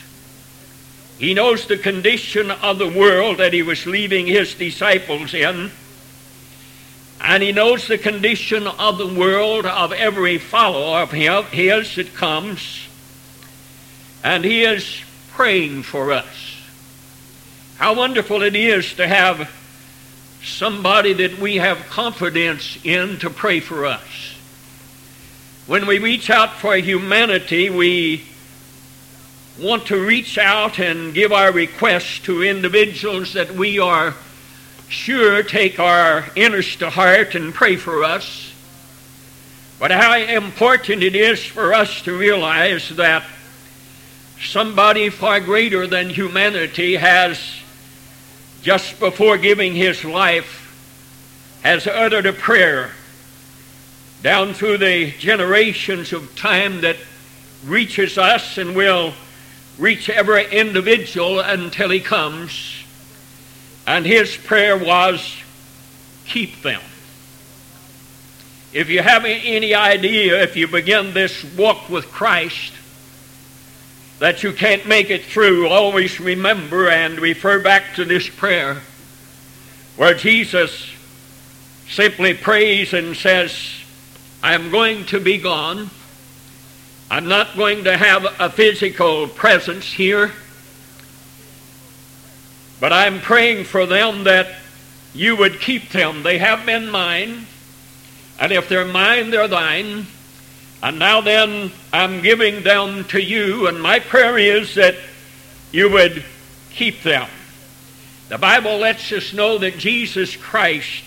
he 1.18 1.32
knows 1.32 1.66
the 1.66 1.78
condition 1.78 2.50
of 2.50 2.78
the 2.78 2.88
world 2.88 3.38
that 3.38 3.52
he 3.52 3.62
was 3.62 3.86
leaving 3.86 4.26
his 4.26 4.54
disciples 4.54 5.32
in. 5.32 5.70
And 7.28 7.42
he 7.42 7.50
knows 7.50 7.88
the 7.88 7.99
condition 7.99 8.68
of 8.68 8.99
the 8.99 9.06
world 9.12 9.66
of 9.66 9.92
every 9.92 10.38
follower 10.38 11.00
of 11.00 11.11
him, 11.11 11.42
his 11.47 11.97
that 11.97 12.14
comes. 12.14 12.87
And 14.23 14.45
he 14.45 14.62
is 14.62 15.02
praying 15.33 15.83
for 15.83 16.12
us. 16.12 16.56
How 17.78 17.95
wonderful 17.95 18.42
it 18.42 18.54
is 18.54 18.95
to 18.95 19.09
have 19.09 19.50
somebody 20.40 21.14
that 21.14 21.40
we 21.40 21.56
have 21.56 21.88
confidence 21.88 22.78
in 22.85 23.18
to 23.18 23.28
pray 23.28 23.59
for 23.59 23.87
us. 23.87 24.37
When 25.66 25.88
we 25.88 25.99
reach 25.99 26.30
out 26.30 26.52
for 26.52 26.76
humanity, 26.76 27.71
we 27.71 28.23
want 29.61 29.87
to 29.87 30.00
reach 30.00 30.38
out 30.38 30.78
and 30.78 31.12
give 31.12 31.33
our 31.33 31.50
requests 31.50 32.21
to 32.21 32.45
individuals 32.45 33.33
that 33.33 33.50
we 33.50 33.80
are 33.80 34.14
sure 34.88 35.42
take 35.42 35.78
our 35.78 36.24
interest 36.36 36.78
to 36.80 36.90
heart 36.90 37.34
and 37.34 37.54
pray 37.54 37.76
for 37.76 38.04
us. 38.04 38.52
But 39.78 39.90
how 39.90 40.16
important 40.16 41.02
it 41.02 41.14
is 41.14 41.44
for 41.44 41.74
us 41.74 42.02
to 42.02 42.16
realize 42.16 42.88
that 42.90 43.24
somebody 44.40 45.10
far 45.10 45.40
greater 45.40 45.86
than 45.86 46.08
humanity 46.10 46.96
has, 46.96 47.38
just 48.62 48.98
before 48.98 49.36
giving 49.38 49.74
his 49.74 50.04
life, 50.04 50.62
has 51.62 51.86
uttered 51.86 52.26
a 52.26 52.32
prayer 52.32 52.92
down 54.22 54.54
through 54.54 54.78
the 54.78 55.10
generations 55.18 56.12
of 56.12 56.34
time 56.36 56.80
that 56.80 56.96
reaches 57.64 58.16
us 58.18 58.58
and 58.58 58.74
will 58.74 59.12
reach 59.78 60.08
every 60.08 60.50
individual 60.50 61.40
until 61.40 61.90
he 61.90 62.00
comes. 62.00 62.75
And 63.86 64.04
his 64.04 64.36
prayer 64.36 64.76
was, 64.76 65.36
keep 66.24 66.62
them. 66.62 66.80
If 68.72 68.88
you 68.88 69.00
have 69.00 69.24
any 69.24 69.74
idea, 69.74 70.42
if 70.42 70.56
you 70.56 70.68
begin 70.68 71.14
this 71.14 71.44
walk 71.56 71.88
with 71.88 72.10
Christ, 72.10 72.72
that 74.18 74.42
you 74.42 74.52
can't 74.52 74.86
make 74.86 75.10
it 75.10 75.24
through, 75.24 75.68
always 75.68 76.20
remember 76.20 76.88
and 76.88 77.20
refer 77.20 77.60
back 77.60 77.94
to 77.94 78.04
this 78.04 78.28
prayer 78.28 78.82
where 79.96 80.14
Jesus 80.14 80.90
simply 81.88 82.34
prays 82.34 82.92
and 82.92 83.16
says, 83.16 83.54
I 84.42 84.54
am 84.54 84.70
going 84.70 85.06
to 85.06 85.20
be 85.20 85.38
gone. 85.38 85.90
I'm 87.10 87.28
not 87.28 87.56
going 87.56 87.84
to 87.84 87.96
have 87.96 88.26
a 88.38 88.50
physical 88.50 89.28
presence 89.28 89.90
here, 89.90 90.32
but 92.80 92.92
I'm 92.92 93.21
praying 93.21 93.64
for 93.64 93.87
them 93.87 94.25
that 94.25 94.49
you 95.14 95.37
would 95.37 95.61
keep 95.61 95.90
them. 95.90 96.23
They 96.23 96.38
have 96.38 96.66
been 96.66 96.90
mine, 96.90 97.47
and 98.38 98.52
if 98.52 98.68
they're 98.68 98.85
mine, 98.85 99.30
they're 99.30 99.49
thine. 99.49 100.06
And 100.83 100.99
now 100.99 101.21
then, 101.21 101.73
I'm 101.92 102.21
giving 102.21 102.62
them 102.62 103.04
to 103.04 103.21
you, 103.21 103.66
and 103.66 103.80
my 103.80 103.99
prayer 103.99 104.38
is 104.38 104.75
that 104.75 104.95
you 105.73 105.90
would 105.90 106.23
keep 106.71 107.02
them. 107.02 107.28
The 108.28 108.38
Bible 108.38 108.78
lets 108.78 109.11
us 109.12 109.33
know 109.33 109.59
that 109.59 109.78
Jesus 109.78 110.37
Christ 110.37 111.04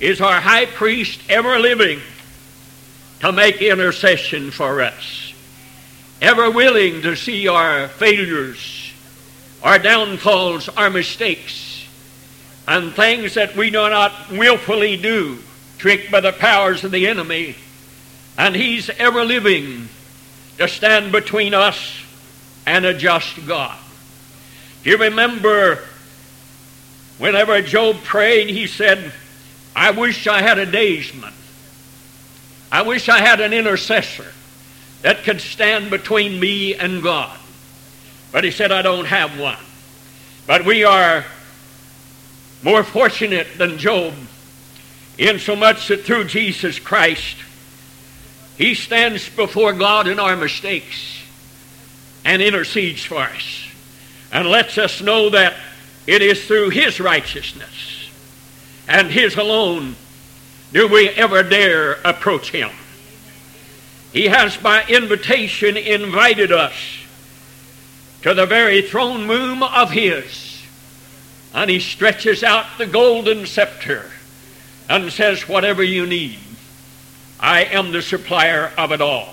is 0.00 0.20
our 0.20 0.40
high 0.40 0.66
priest 0.66 1.20
ever 1.28 1.58
living 1.58 2.00
to 3.20 3.32
make 3.32 3.60
intercession 3.60 4.50
for 4.50 4.80
us. 4.80 5.32
Ever 6.20 6.50
willing 6.50 7.02
to 7.02 7.16
see 7.16 7.48
our 7.48 7.88
failures, 7.88 8.75
our 9.62 9.78
downfalls, 9.78 10.68
our 10.70 10.90
mistakes, 10.90 11.86
and 12.68 12.92
things 12.92 13.34
that 13.34 13.56
we 13.56 13.70
do 13.70 13.88
not 13.88 14.30
willfully 14.30 14.96
do, 14.96 15.38
tricked 15.78 16.10
by 16.10 16.20
the 16.20 16.32
powers 16.32 16.84
of 16.84 16.90
the 16.90 17.06
enemy. 17.06 17.56
And 18.38 18.54
He's 18.54 18.90
ever 18.90 19.24
living 19.24 19.88
to 20.58 20.68
stand 20.68 21.12
between 21.12 21.54
us 21.54 22.02
and 22.66 22.84
a 22.84 22.94
just 22.94 23.46
God. 23.46 23.78
You 24.84 24.98
remember 24.98 25.80
whenever 27.18 27.60
Job 27.62 28.02
prayed, 28.02 28.50
he 28.50 28.66
said, 28.66 29.12
I 29.74 29.90
wish 29.90 30.26
I 30.26 30.42
had 30.42 30.58
a 30.58 30.66
daysman. 30.66 31.32
I 32.70 32.82
wish 32.82 33.08
I 33.08 33.18
had 33.18 33.40
an 33.40 33.52
intercessor 33.52 34.32
that 35.02 35.22
could 35.24 35.40
stand 35.40 35.90
between 35.90 36.38
me 36.40 36.74
and 36.74 37.02
God. 37.02 37.38
But 38.32 38.44
he 38.44 38.50
said, 38.50 38.72
I 38.72 38.82
don't 38.82 39.06
have 39.06 39.38
one. 39.38 39.58
But 40.46 40.64
we 40.64 40.84
are 40.84 41.24
more 42.62 42.84
fortunate 42.84 43.46
than 43.58 43.78
Job 43.78 44.14
in 45.18 45.38
so 45.38 45.56
much 45.56 45.88
that 45.88 46.02
through 46.02 46.24
Jesus 46.24 46.78
Christ, 46.78 47.36
he 48.58 48.74
stands 48.74 49.28
before 49.28 49.72
God 49.72 50.06
in 50.06 50.18
our 50.18 50.36
mistakes 50.36 51.22
and 52.24 52.42
intercedes 52.42 53.04
for 53.04 53.18
us 53.22 53.68
and 54.32 54.48
lets 54.48 54.78
us 54.78 55.00
know 55.00 55.30
that 55.30 55.54
it 56.06 56.22
is 56.22 56.44
through 56.46 56.70
his 56.70 57.00
righteousness 57.00 58.10
and 58.88 59.10
his 59.10 59.36
alone 59.36 59.96
do 60.72 60.88
we 60.88 61.08
ever 61.10 61.42
dare 61.42 61.92
approach 62.04 62.50
him. 62.50 62.70
He 64.12 64.28
has 64.28 64.56
by 64.56 64.84
invitation 64.86 65.76
invited 65.76 66.52
us 66.52 66.74
to 68.26 68.34
the 68.34 68.44
very 68.44 68.82
throne 68.82 69.28
room 69.28 69.62
of 69.62 69.92
His. 69.92 70.60
And 71.54 71.70
He 71.70 71.78
stretches 71.78 72.42
out 72.42 72.66
the 72.76 72.86
golden 72.86 73.46
scepter 73.46 74.10
and 74.88 75.12
says, 75.12 75.48
Whatever 75.48 75.84
you 75.84 76.06
need, 76.06 76.40
I 77.38 77.66
am 77.66 77.92
the 77.92 78.02
supplier 78.02 78.72
of 78.76 78.90
it 78.90 79.00
all. 79.00 79.32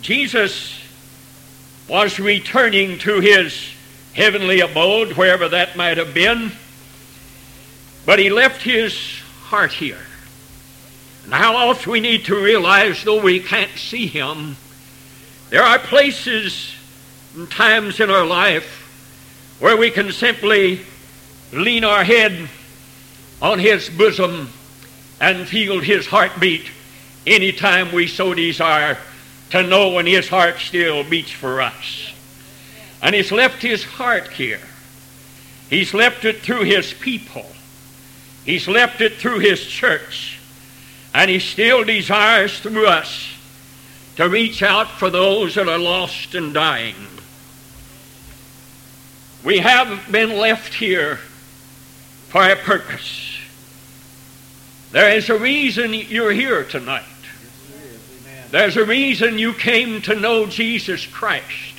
Jesus 0.00 0.80
was 1.88 2.18
returning 2.18 2.98
to 2.98 3.20
his 3.20 3.72
heavenly 4.14 4.58
abode, 4.58 5.12
wherever 5.12 5.48
that 5.48 5.76
might 5.76 5.98
have 5.98 6.12
been, 6.12 6.50
but 8.04 8.18
he 8.18 8.30
left 8.30 8.62
his 8.62 9.20
heart 9.44 9.72
here. 9.72 10.02
And 11.24 11.32
how 11.32 11.68
else 11.68 11.86
we 11.86 12.00
need 12.00 12.24
to 12.24 12.42
realize, 12.42 13.04
though 13.04 13.22
we 13.22 13.38
can't 13.38 13.78
see 13.78 14.08
him, 14.08 14.56
there 15.50 15.62
are 15.62 15.78
places 15.78 16.75
times 17.44 18.00
in 18.00 18.08
our 18.08 18.24
life 18.24 19.56
where 19.60 19.76
we 19.76 19.90
can 19.90 20.10
simply 20.12 20.80
lean 21.52 21.84
our 21.84 22.04
head 22.04 22.48
on 23.42 23.58
his 23.58 23.90
bosom 23.90 24.50
and 25.20 25.46
feel 25.46 25.80
his 25.80 26.06
heartbeat 26.06 26.70
anytime 27.26 27.92
we 27.92 28.06
so 28.06 28.32
desire 28.32 28.96
to 29.50 29.62
know 29.62 29.90
when 29.90 30.06
his 30.06 30.28
heart 30.28 30.58
still 30.58 31.04
beats 31.04 31.30
for 31.30 31.60
us. 31.60 32.12
And 33.02 33.14
he's 33.14 33.30
left 33.30 33.62
his 33.62 33.84
heart 33.84 34.28
here. 34.28 34.60
He's 35.68 35.92
left 35.92 36.24
it 36.24 36.40
through 36.40 36.64
his 36.64 36.94
people. 36.94 37.46
He's 38.44 38.68
left 38.68 39.00
it 39.00 39.14
through 39.14 39.40
his 39.40 39.64
church. 39.66 40.38
And 41.14 41.30
he 41.30 41.38
still 41.38 41.84
desires 41.84 42.58
through 42.60 42.86
us 42.86 43.28
to 44.16 44.28
reach 44.28 44.62
out 44.62 44.90
for 44.90 45.10
those 45.10 45.54
that 45.56 45.68
are 45.68 45.78
lost 45.78 46.34
and 46.34 46.54
dying. 46.54 46.94
We 49.46 49.58
have 49.58 50.10
been 50.10 50.38
left 50.38 50.74
here 50.74 51.20
for 52.26 52.42
a 52.42 52.56
purpose. 52.56 53.38
There 54.90 55.16
is 55.16 55.30
a 55.30 55.38
reason 55.38 55.94
you're 55.94 56.32
here 56.32 56.64
tonight. 56.64 57.04
There's 58.50 58.76
a 58.76 58.84
reason 58.84 59.38
you 59.38 59.52
came 59.52 60.02
to 60.02 60.16
know 60.16 60.46
Jesus 60.46 61.06
Christ. 61.06 61.78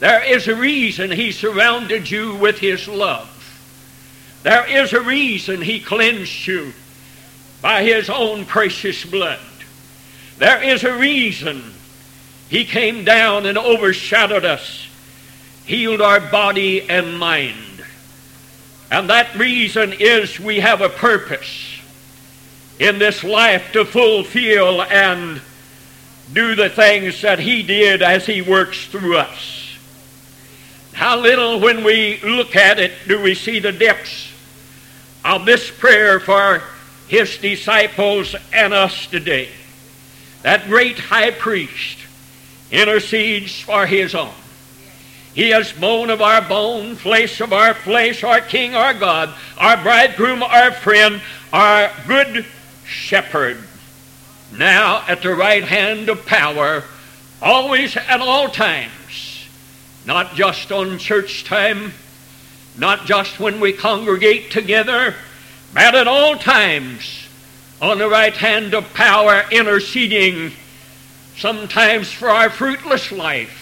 There 0.00 0.22
is 0.22 0.46
a 0.46 0.54
reason 0.54 1.10
He 1.10 1.32
surrounded 1.32 2.10
you 2.10 2.34
with 2.34 2.58
His 2.58 2.86
love. 2.86 3.30
There 4.42 4.66
is 4.68 4.92
a 4.92 5.00
reason 5.00 5.62
He 5.62 5.80
cleansed 5.80 6.46
you 6.46 6.74
by 7.62 7.82
His 7.82 8.10
own 8.10 8.44
precious 8.44 9.06
blood. 9.06 9.40
There 10.36 10.62
is 10.62 10.84
a 10.84 10.98
reason 10.98 11.72
He 12.50 12.66
came 12.66 13.06
down 13.06 13.46
and 13.46 13.56
overshadowed 13.56 14.44
us, 14.44 14.87
healed 15.68 16.00
our 16.00 16.18
body 16.18 16.88
and 16.88 17.18
mind. 17.18 17.84
And 18.90 19.10
that 19.10 19.34
reason 19.36 19.92
is 19.92 20.40
we 20.40 20.60
have 20.60 20.80
a 20.80 20.88
purpose 20.88 21.78
in 22.78 22.98
this 22.98 23.22
life 23.22 23.70
to 23.72 23.84
fulfill 23.84 24.82
and 24.82 25.42
do 26.32 26.54
the 26.54 26.70
things 26.70 27.20
that 27.20 27.38
He 27.38 27.62
did 27.62 28.00
as 28.00 28.24
He 28.24 28.40
works 28.40 28.86
through 28.86 29.18
us. 29.18 29.76
How 30.94 31.20
little, 31.20 31.60
when 31.60 31.84
we 31.84 32.18
look 32.22 32.56
at 32.56 32.80
it, 32.80 32.92
do 33.06 33.20
we 33.20 33.34
see 33.34 33.60
the 33.60 33.70
depths 33.70 34.32
of 35.22 35.44
this 35.44 35.70
prayer 35.70 36.18
for 36.18 36.62
His 37.08 37.36
disciples 37.36 38.34
and 38.54 38.72
us 38.72 39.06
today. 39.06 39.50
That 40.42 40.66
great 40.66 40.98
high 40.98 41.30
priest 41.30 41.98
intercedes 42.70 43.60
for 43.60 43.84
His 43.84 44.14
own. 44.14 44.32
He 45.38 45.52
is 45.52 45.70
bone 45.70 46.10
of 46.10 46.20
our 46.20 46.42
bone, 46.42 46.96
flesh 46.96 47.40
of 47.40 47.52
our 47.52 47.72
flesh, 47.72 48.24
our 48.24 48.40
King, 48.40 48.74
our 48.74 48.92
God, 48.92 49.32
our 49.56 49.80
bridegroom, 49.80 50.42
our 50.42 50.72
friend, 50.72 51.22
our 51.52 51.92
good 52.08 52.44
shepherd. 52.84 53.62
Now 54.52 55.04
at 55.06 55.22
the 55.22 55.32
right 55.32 55.62
hand 55.62 56.08
of 56.08 56.26
power, 56.26 56.82
always 57.40 57.96
at 57.96 58.20
all 58.20 58.48
times, 58.48 59.46
not 60.04 60.34
just 60.34 60.72
on 60.72 60.98
church 60.98 61.44
time, 61.44 61.92
not 62.76 63.06
just 63.06 63.38
when 63.38 63.60
we 63.60 63.72
congregate 63.72 64.50
together, 64.50 65.14
but 65.72 65.94
at 65.94 66.08
all 66.08 66.36
times 66.36 67.28
on 67.80 67.98
the 67.98 68.08
right 68.08 68.36
hand 68.36 68.74
of 68.74 68.92
power, 68.92 69.44
interceding 69.52 70.50
sometimes 71.36 72.10
for 72.10 72.28
our 72.28 72.50
fruitless 72.50 73.12
life, 73.12 73.57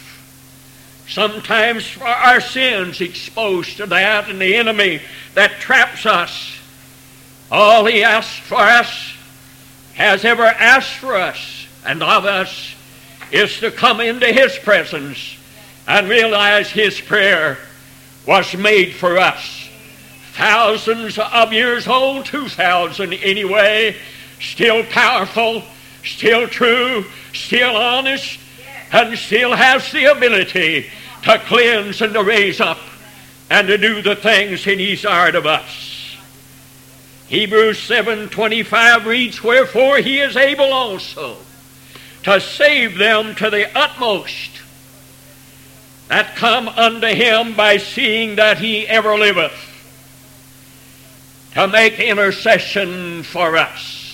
sometimes 1.09 1.87
for 1.87 2.05
our 2.05 2.41
sins 2.41 3.01
exposed 3.01 3.77
to 3.77 3.87
that 3.87 4.29
and 4.29 4.41
the 4.41 4.57
enemy 4.57 5.01
that 5.35 5.61
traps 5.61 6.07
us. 6.07 6.59
All 7.51 7.85
he 7.85 8.03
asks 8.03 8.39
for 8.39 8.57
us 8.57 9.15
has 9.95 10.25
ever 10.25 10.45
asked 10.45 10.97
for 10.97 11.15
us 11.15 11.67
and 11.87 12.03
of 12.03 12.25
us 12.25 12.75
is 13.31 13.61
to 13.61 13.71
come 13.71 14.01
into 14.01 14.27
His 14.27 14.59
presence 14.59 15.37
and 15.87 16.09
realize 16.09 16.71
His 16.71 17.01
prayer 17.01 17.59
was 18.27 18.55
made 18.55 18.95
for 18.95 19.19
us. 19.19 19.69
Thousands 20.33 21.19
of 21.19 21.53
years 21.53 21.87
old, 21.87 22.27
2,000 22.27 23.13
anyway, 23.15 23.97
still 24.41 24.85
powerful, 24.85 25.63
still 26.05 26.47
true, 26.49 27.07
still 27.33 27.77
honest, 27.77 28.39
and 28.93 29.17
still 29.19 29.55
has 29.55 29.91
the 29.93 30.05
ability 30.07 30.91
to 31.23 31.39
cleanse 31.41 32.01
and 32.01 32.15
to 32.15 32.23
raise 32.23 32.61
up 32.61 32.79
and 33.51 33.69
to 33.69 33.79
do 33.79 34.03
the 34.03 34.17
things 34.17 34.65
He 34.65 34.75
desired 34.77 35.35
of 35.35 35.47
us. 35.47 35.97
Hebrews 37.29 37.81
7:25 37.81 39.05
reads, 39.05 39.43
"Wherefore 39.43 39.99
he 39.99 40.21
is 40.21 40.37
able 40.37 40.73
also 40.73 41.39
to 42.23 42.41
save 42.41 42.99
them 42.99 43.35
to 43.37 43.51
the 43.51 43.77
utmost 43.77 44.51
that 46.09 46.37
come 46.37 46.69
unto 46.69 47.09
him 47.09 47.55
by 47.55 47.79
seeing 47.79 48.37
that 48.37 48.59
he 48.59 48.87
ever 48.87 49.19
liveth, 49.19 49.53
to 51.55 51.67
make 51.67 51.99
intercession 51.99 53.25
for 53.25 53.57
us." 53.57 54.06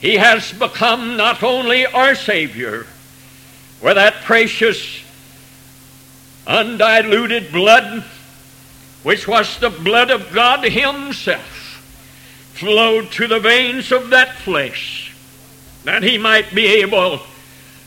He 0.00 0.16
has 0.16 0.52
become 0.52 1.16
not 1.16 1.42
only 1.42 1.86
our 1.86 2.14
Savior, 2.14 2.86
with 3.80 3.96
that 3.96 4.22
precious, 4.22 5.02
undiluted 6.46 7.52
blood 7.52 8.04
which 9.02 9.28
was 9.28 9.58
the 9.58 9.70
blood 9.70 10.10
of 10.10 10.32
God 10.32 10.64
Himself, 10.64 11.82
flowed 12.54 13.10
to 13.12 13.26
the 13.26 13.40
veins 13.40 13.92
of 13.92 14.10
that 14.10 14.36
flesh, 14.36 15.14
that 15.84 16.02
He 16.02 16.18
might 16.18 16.54
be 16.54 16.66
able 16.66 17.20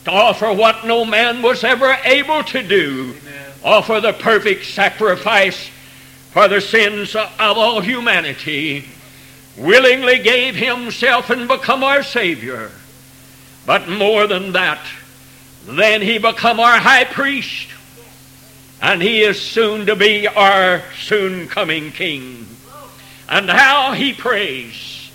to 0.06 0.12
offer 0.12 0.52
what 0.52 0.86
no 0.86 1.06
man 1.06 1.42
was 1.42 1.64
ever 1.64 1.98
able 2.04 2.44
to 2.46 2.64
do 2.64 3.16
Amen. 3.22 3.52
offer 3.64 4.00
the 4.00 4.14
perfect 4.14 4.66
sacrifice 4.66 5.70
for 6.32 6.48
the 6.48 6.62
sins 6.62 7.16
of 7.16 7.30
all 7.40 7.82
humanity, 7.82 8.86
willingly 9.58 10.20
gave 10.20 10.56
Himself 10.56 11.30
and 11.30 11.48
become 11.48 11.84
our 11.84 12.04
Savior. 12.04 12.72
But 13.66 13.90
more 13.90 14.28
than 14.28 14.54
that, 14.54 14.86
then 15.66 16.02
He 16.02 16.18
become 16.18 16.60
our 16.60 16.80
high 16.80 17.06
priest 17.06 17.68
and 18.82 19.02
he 19.02 19.22
is 19.22 19.40
soon 19.40 19.86
to 19.86 19.96
be 19.96 20.28
our 20.28 20.82
soon 21.00 21.48
coming 21.48 21.92
king. 21.92 22.48
And 23.30 23.50
how 23.50 23.94
he 23.94 24.12
prays. 24.12 25.12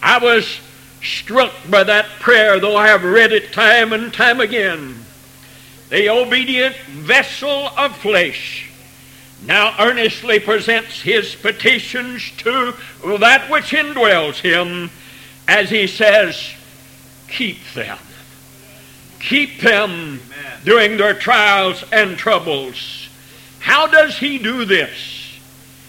I 0.00 0.18
was 0.18 0.60
struck 1.02 1.52
by 1.68 1.84
that 1.84 2.06
prayer, 2.20 2.60
though 2.60 2.76
I 2.76 2.88
have 2.88 3.02
read 3.02 3.32
it 3.32 3.52
time 3.52 3.92
and 3.92 4.14
time 4.14 4.40
again. 4.40 5.04
The 5.90 6.08
obedient 6.08 6.76
vessel 6.76 7.68
of 7.76 7.96
flesh 7.96 8.70
now 9.46 9.74
earnestly 9.78 10.38
presents 10.38 11.00
his 11.00 11.34
petitions 11.34 12.30
to 12.38 12.74
that 13.18 13.50
which 13.50 13.72
indwells 13.72 14.40
him 14.40 14.90
as 15.48 15.70
he 15.70 15.86
says, 15.86 16.54
Keep 17.28 17.58
them. 17.74 17.98
Keep 19.20 19.60
them 19.60 19.90
Amen. 19.90 20.20
during 20.64 20.96
their 20.96 21.14
trials 21.14 21.84
and 21.92 22.16
troubles. 22.16 23.08
How 23.60 23.86
does 23.86 24.18
he 24.18 24.38
do 24.38 24.64
this? 24.64 25.38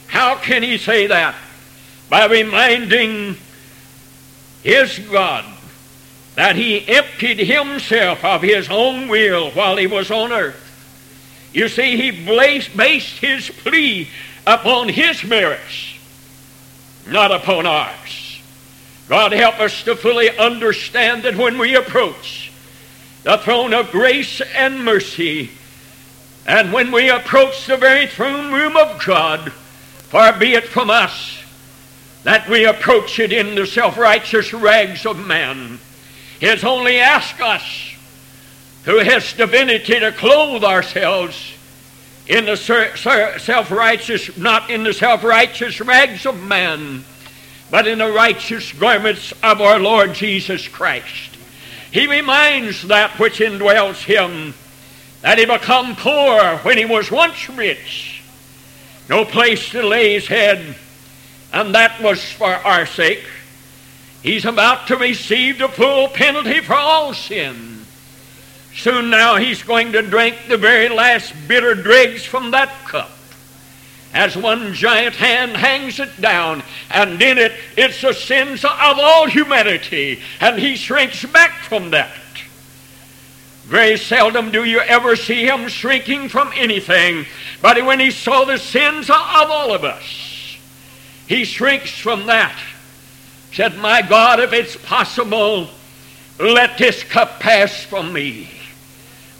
How 0.07 0.35
can 0.35 0.63
he 0.63 0.77
say 0.77 1.07
that? 1.07 1.35
By 2.09 2.27
reminding 2.27 3.35
his 4.63 4.99
God 4.99 5.45
that 6.35 6.55
he 6.55 6.87
emptied 6.87 7.39
himself 7.39 8.23
of 8.23 8.41
his 8.41 8.69
own 8.69 9.07
will 9.07 9.51
while 9.51 9.77
he 9.77 9.87
was 9.87 10.11
on 10.11 10.31
earth. 10.31 10.62
You 11.53 11.69
see, 11.69 11.95
he 11.97 12.11
based 12.11 13.19
his 13.19 13.49
plea 13.49 14.09
upon 14.45 14.89
his 14.89 15.23
merits, 15.23 15.95
not 17.07 17.31
upon 17.31 17.65
ours. 17.65 18.41
God 19.07 19.31
help 19.31 19.59
us 19.59 19.83
to 19.83 19.95
fully 19.95 20.35
understand 20.37 21.23
that 21.23 21.37
when 21.37 21.57
we 21.57 21.75
approach 21.75 22.51
the 23.23 23.37
throne 23.37 23.73
of 23.73 23.91
grace 23.91 24.41
and 24.41 24.83
mercy, 24.83 25.51
and 26.45 26.73
when 26.73 26.91
we 26.91 27.09
approach 27.09 27.67
the 27.67 27.77
very 27.77 28.07
throne 28.07 28.51
room 28.51 28.75
of 28.75 29.03
God, 29.05 29.51
far 29.51 30.37
be 30.37 30.53
it 30.53 30.67
from 30.67 30.89
us 30.89 31.39
that 32.23 32.49
we 32.49 32.65
approach 32.65 33.19
it 33.19 33.31
in 33.31 33.55
the 33.55 33.67
self 33.67 33.97
righteous 33.97 34.53
rags 34.53 35.05
of 35.05 35.25
man. 35.25 35.79
He 36.39 36.47
has 36.47 36.63
only 36.63 36.97
asked 36.97 37.39
us 37.39 37.92
through 38.83 38.99
has 38.99 39.33
divinity 39.33 39.99
to 39.99 40.11
clothe 40.11 40.63
ourselves 40.63 41.53
in 42.27 42.45
the 42.45 42.55
self 42.55 43.71
righteous, 43.71 44.37
not 44.37 44.69
in 44.69 44.83
the 44.83 44.93
self 44.93 45.23
righteous 45.23 45.81
rags 45.81 46.25
of 46.25 46.41
man, 46.41 47.03
but 47.71 47.87
in 47.87 47.99
the 47.99 48.11
righteous 48.11 48.71
garments 48.73 49.33
of 49.43 49.61
our 49.61 49.79
Lord 49.79 50.13
Jesus 50.13 50.67
Christ. 50.67 51.37
He 51.91 52.07
reminds 52.07 52.87
that 52.87 53.19
which 53.19 53.39
indwells 53.39 54.03
him 54.03 54.53
that 55.21 55.37
he 55.37 55.45
become 55.45 55.95
poor 55.95 56.57
when 56.57 56.77
he 56.77 56.85
was 56.85 57.09
once 57.09 57.49
rich. 57.49 58.21
No 59.09 59.23
place 59.23 59.69
to 59.69 59.81
lay 59.81 60.13
his 60.13 60.27
head, 60.27 60.75
and 61.53 61.75
that 61.75 62.01
was 62.01 62.21
for 62.31 62.53
our 62.53 62.85
sake. 62.85 63.23
He's 64.21 64.45
about 64.45 64.87
to 64.87 64.97
receive 64.97 65.59
the 65.59 65.69
full 65.69 66.09
penalty 66.09 66.59
for 66.59 66.75
all 66.75 67.13
sin. 67.13 67.72
Soon 68.75 69.09
now 69.09 69.35
he's 69.35 69.63
going 69.63 69.91
to 69.91 70.01
drink 70.01 70.35
the 70.47 70.57
very 70.57 70.89
last 70.89 71.33
bitter 71.47 71.75
dregs 71.75 72.23
from 72.23 72.51
that 72.51 72.69
cup 72.85 73.09
as 74.13 74.37
one 74.37 74.73
giant 74.73 75.15
hand 75.15 75.57
hangs 75.57 75.99
it 75.99 76.21
down, 76.21 76.61
and 76.91 77.21
in 77.21 77.37
it 77.37 77.51
it's 77.75 78.01
the 78.01 78.13
sins 78.13 78.63
of 78.63 78.71
all 78.73 79.27
humanity, 79.27 80.21
and 80.39 80.59
he 80.59 80.75
shrinks 80.75 81.25
back 81.25 81.51
from 81.63 81.89
that. 81.91 82.11
Very 83.63 83.97
seldom 83.97 84.51
do 84.51 84.63
you 84.65 84.79
ever 84.81 85.15
see 85.15 85.45
him 85.45 85.67
shrinking 85.67 86.29
from 86.29 86.51
anything, 86.55 87.25
but 87.61 87.83
when 87.85 87.99
he 87.99 88.11
saw 88.11 88.45
the 88.45 88.57
sins 88.57 89.09
of 89.09 89.15
all 89.17 89.73
of 89.73 89.83
us, 89.83 90.57
he 91.27 91.43
shrinks 91.43 91.97
from 91.97 92.27
that. 92.27 92.55
Said, 93.51 93.77
My 93.77 94.01
God, 94.01 94.39
if 94.39 94.53
it's 94.53 94.75
possible, 94.75 95.69
let 96.39 96.77
this 96.77 97.03
cup 97.03 97.39
pass 97.39 97.83
from 97.83 98.11
me. 98.13 98.49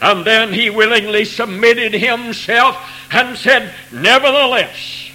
And 0.03 0.25
then 0.25 0.51
he 0.51 0.69
willingly 0.69 1.23
submitted 1.23 1.93
himself 1.93 2.75
and 3.09 3.37
said, 3.37 3.73
Nevertheless, 3.89 5.09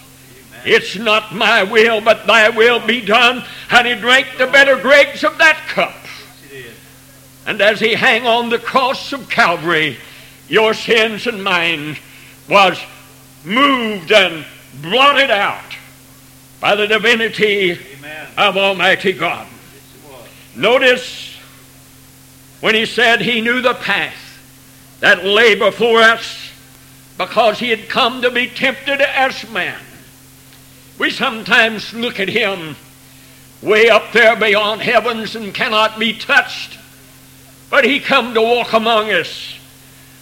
Amen. 0.49 0.63
it's 0.65 0.97
not 0.97 1.35
my 1.35 1.63
will, 1.63 2.01
but 2.01 2.27
thy 2.27 2.49
will 2.49 2.85
be 2.85 3.03
done. 3.05 3.45
And 3.71 3.87
he 3.87 3.95
drank 3.97 4.39
the 4.39 4.47
better 4.47 4.81
dregs 4.81 5.25
of 5.25 5.37
that 5.37 5.59
cup. 5.69 5.95
And 7.45 7.61
as 7.61 7.81
he 7.81 7.93
hang 7.95 8.27
on 8.27 8.49
the 8.49 8.59
cross 8.59 9.13
of 9.13 9.29
Calvary, 9.29 9.99
your 10.49 10.73
sins 10.73 11.27
and 11.27 11.45
mine 11.45 11.99
was 12.49 12.81
moved 13.45 14.11
and 14.11 14.47
blotted 14.81 15.31
out 15.31 15.77
by 16.61 16.75
the 16.75 16.87
divinity 16.87 17.73
Amen. 17.73 18.27
of 18.39 18.57
Almighty 18.57 19.13
God. 19.13 19.47
Notice 20.57 21.37
when 22.61 22.75
he 22.75 22.87
said 22.87 23.21
he 23.21 23.43
knew 23.43 23.61
the 23.61 23.75
path 23.75 24.28
that 25.01 25.25
lay 25.25 25.55
before 25.55 26.01
us 26.01 26.51
because 27.17 27.59
he 27.59 27.71
had 27.71 27.89
come 27.89 28.23
to 28.23 28.31
be 28.31 28.49
tempted 28.49 29.01
as 29.01 29.49
man. 29.51 29.81
We 30.99 31.11
sometimes 31.11 31.95
look 31.95 32.19
at 32.21 32.29
him 32.29 32.77
way 33.63 33.89
up 33.89 34.13
there 34.13 34.37
beyond 34.37 34.81
heavens 34.83 35.37
and 35.37 35.55
cannot 35.55 35.99
be 35.99 36.13
touched, 36.17 36.79
but 37.71 37.85
he 37.85 38.01
come 38.01 38.35
to 38.35 38.43
walk 38.43 38.73
among 38.73 39.11
us 39.11 39.59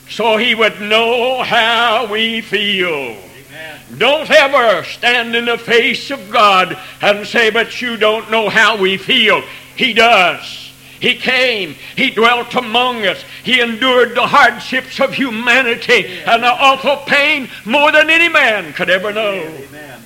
so 0.09 0.37
he 0.37 0.55
would 0.55 0.81
know 0.81 1.43
how 1.43 2.07
we 2.11 2.41
feel. 2.41 2.89
Amen. 2.89 3.81
Don't 3.99 4.31
ever 4.31 4.85
stand 4.85 5.35
in 5.35 5.47
the 5.47 5.59
face 5.59 6.11
of 6.11 6.31
God 6.31 6.79
and 7.01 7.27
say, 7.27 7.51
but 7.51 7.81
you 7.83 7.97
don't 7.97 8.31
know 8.31 8.49
how 8.49 8.77
we 8.77 8.97
feel. 8.97 9.43
He 9.75 9.93
does. 9.93 10.66
He 11.01 11.15
came. 11.15 11.75
He 11.97 12.11
dwelt 12.11 12.55
among 12.55 13.07
us. 13.07 13.23
He 13.45 13.61
endured 13.61 14.15
the 14.15 14.27
hardships 14.27 15.01
of 15.01 15.13
humanity 15.13 16.07
Amen. 16.07 16.29
and 16.29 16.43
the 16.43 16.53
awful 16.53 16.97
pain 17.07 17.49
more 17.65 17.93
than 17.93 18.09
any 18.09 18.29
man 18.29 18.73
could 18.73 18.91
ever 18.91 19.13
know. 19.13 19.35
Amen. 19.35 20.03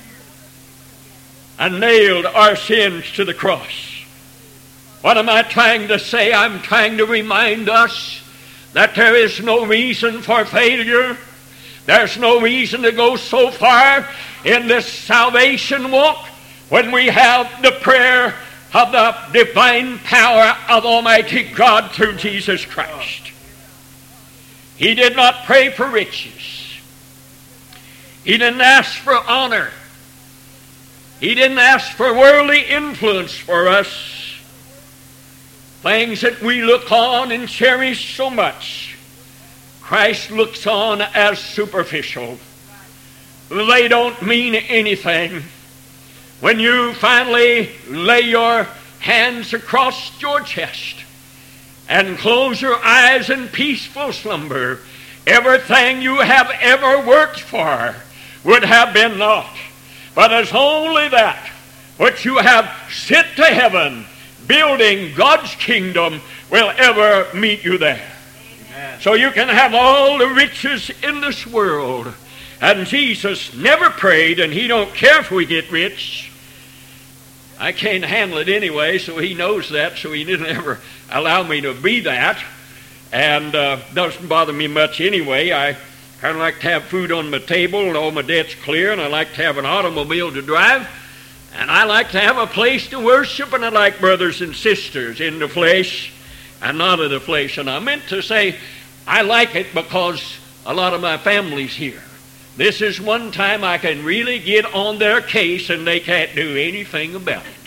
And 1.59 1.79
nailed 1.79 2.25
our 2.25 2.55
sins 2.55 3.11
to 3.13 3.25
the 3.25 3.33
cross. 3.33 4.03
What 5.01 5.17
am 5.17 5.29
I 5.29 5.43
trying 5.43 5.87
to 5.87 5.97
say? 5.97 6.33
I'm 6.33 6.61
trying 6.61 6.97
to 6.97 7.05
remind 7.05 7.69
us 7.69 8.21
that 8.73 8.95
there 8.95 9.15
is 9.15 9.41
no 9.41 9.65
reason 9.65 10.21
for 10.21 10.45
failure. 10.45 11.17
There's 11.85 12.17
no 12.17 12.39
reason 12.39 12.83
to 12.83 12.91
go 12.91 13.15
so 13.15 13.49
far 13.51 14.07
in 14.45 14.67
this 14.67 14.85
salvation 14.85 15.91
walk 15.91 16.25
when 16.69 16.91
we 16.91 17.07
have 17.07 17.61
the 17.61 17.71
prayer 17.71 18.35
of 18.73 18.91
the 18.91 19.43
divine 19.43 19.99
power 19.99 20.55
of 20.69 20.85
Almighty 20.85 21.43
God 21.43 21.91
through 21.91 22.15
Jesus 22.15 22.65
Christ. 22.65 23.31
He 24.77 24.95
did 24.95 25.15
not 25.15 25.43
pray 25.45 25.69
for 25.69 25.87
riches. 25.87 26.79
He 28.23 28.37
didn't 28.37 28.61
ask 28.61 28.97
for 28.97 29.15
honor. 29.15 29.71
He 31.19 31.35
didn't 31.35 31.59
ask 31.59 31.91
for 31.91 32.13
worldly 32.13 32.63
influence 32.63 33.37
for 33.37 33.67
us. 33.67 34.39
Things 35.81 36.21
that 36.21 36.41
we 36.41 36.63
look 36.63 36.91
on 36.91 37.31
and 37.31 37.47
cherish 37.47 38.15
so 38.15 38.29
much. 38.29 38.95
Christ 39.81 40.31
looks 40.31 40.65
on 40.65 41.01
as 41.01 41.39
superficial. 41.39 42.37
They 43.49 43.87
don't 43.87 44.21
mean 44.21 44.55
anything. 44.55 45.43
When 46.41 46.59
you 46.59 46.95
finally 46.95 47.69
lay 47.87 48.21
your 48.21 48.67
hands 48.99 49.53
across 49.53 50.19
your 50.19 50.41
chest 50.41 50.95
and 51.87 52.17
close 52.17 52.59
your 52.59 52.83
eyes 52.83 53.29
in 53.29 53.47
peaceful 53.47 54.11
slumber, 54.11 54.79
everything 55.27 56.01
you 56.01 56.17
have 56.17 56.49
ever 56.59 57.05
worked 57.05 57.41
for 57.41 57.95
would 58.43 58.63
have 58.63 58.91
been 58.91 59.19
naught. 59.19 59.55
But 60.15 60.33
as 60.33 60.51
only 60.51 61.09
that 61.09 61.47
which 61.97 62.25
you 62.25 62.37
have 62.37 62.71
sent 62.91 63.27
to 63.35 63.45
heaven, 63.45 64.07
building 64.47 65.13
God's 65.13 65.53
kingdom, 65.53 66.21
will 66.49 66.73
ever 66.75 67.27
meet 67.37 67.63
you 67.63 67.77
there. 67.77 68.11
Amen. 68.71 68.99
So 68.99 69.13
you 69.13 69.29
can 69.29 69.47
have 69.47 69.75
all 69.75 70.17
the 70.17 70.27
riches 70.27 70.89
in 71.03 71.21
this 71.21 71.45
world. 71.45 72.11
And 72.59 72.87
Jesus 72.87 73.53
never 73.55 73.91
prayed, 73.91 74.39
and 74.39 74.51
he 74.51 74.67
don't 74.67 74.93
care 74.95 75.19
if 75.19 75.29
we 75.29 75.45
get 75.45 75.71
rich. 75.71 76.30
I 77.61 77.73
can't 77.73 78.03
handle 78.03 78.39
it 78.39 78.49
anyway, 78.49 78.97
so 78.97 79.19
he 79.19 79.35
knows 79.35 79.69
that, 79.69 79.95
so 79.95 80.11
he 80.11 80.23
didn't 80.23 80.47
ever 80.47 80.79
allow 81.11 81.43
me 81.43 81.61
to 81.61 81.75
be 81.75 81.99
that. 82.01 82.43
And 83.11 83.53
uh, 83.53 83.77
doesn't 83.93 84.27
bother 84.27 84.51
me 84.51 84.65
much 84.65 84.99
anyway. 84.99 85.51
I 85.51 85.77
kind 86.21 86.35
of 86.35 86.39
like 86.41 86.59
to 86.61 86.69
have 86.69 86.85
food 86.85 87.11
on 87.11 87.29
my 87.29 87.37
table 87.37 87.81
and 87.81 87.95
all 87.95 88.09
my 88.09 88.23
debts 88.23 88.55
clear, 88.55 88.91
and 88.91 88.99
I 88.99 89.05
like 89.05 89.33
to 89.35 89.43
have 89.43 89.59
an 89.59 89.67
automobile 89.67 90.31
to 90.31 90.41
drive. 90.41 90.89
And 91.53 91.69
I 91.69 91.83
like 91.83 92.09
to 92.11 92.19
have 92.19 92.39
a 92.39 92.47
place 92.47 92.87
to 92.87 92.99
worship, 92.99 93.53
and 93.53 93.63
I 93.63 93.69
like 93.69 93.99
brothers 93.99 94.41
and 94.41 94.55
sisters 94.55 95.21
in 95.21 95.37
the 95.37 95.47
flesh 95.47 96.11
and 96.63 96.79
not 96.79 96.99
of 96.99 97.11
the 97.11 97.19
flesh. 97.19 97.59
And 97.59 97.69
I 97.69 97.77
meant 97.77 98.07
to 98.07 98.23
say 98.23 98.55
I 99.05 99.21
like 99.21 99.53
it 99.53 99.67
because 99.71 100.39
a 100.65 100.73
lot 100.73 100.95
of 100.95 101.01
my 101.01 101.19
family's 101.19 101.75
here. 101.75 102.01
This 102.57 102.81
is 102.81 102.99
one 102.99 103.31
time 103.31 103.63
I 103.63 103.77
can 103.77 104.03
really 104.03 104.39
get 104.39 104.65
on 104.65 104.99
their 104.99 105.21
case 105.21 105.69
and 105.69 105.87
they 105.87 105.99
can't 105.99 106.35
do 106.35 106.57
anything 106.57 107.15
about 107.15 107.43
it. 107.45 107.61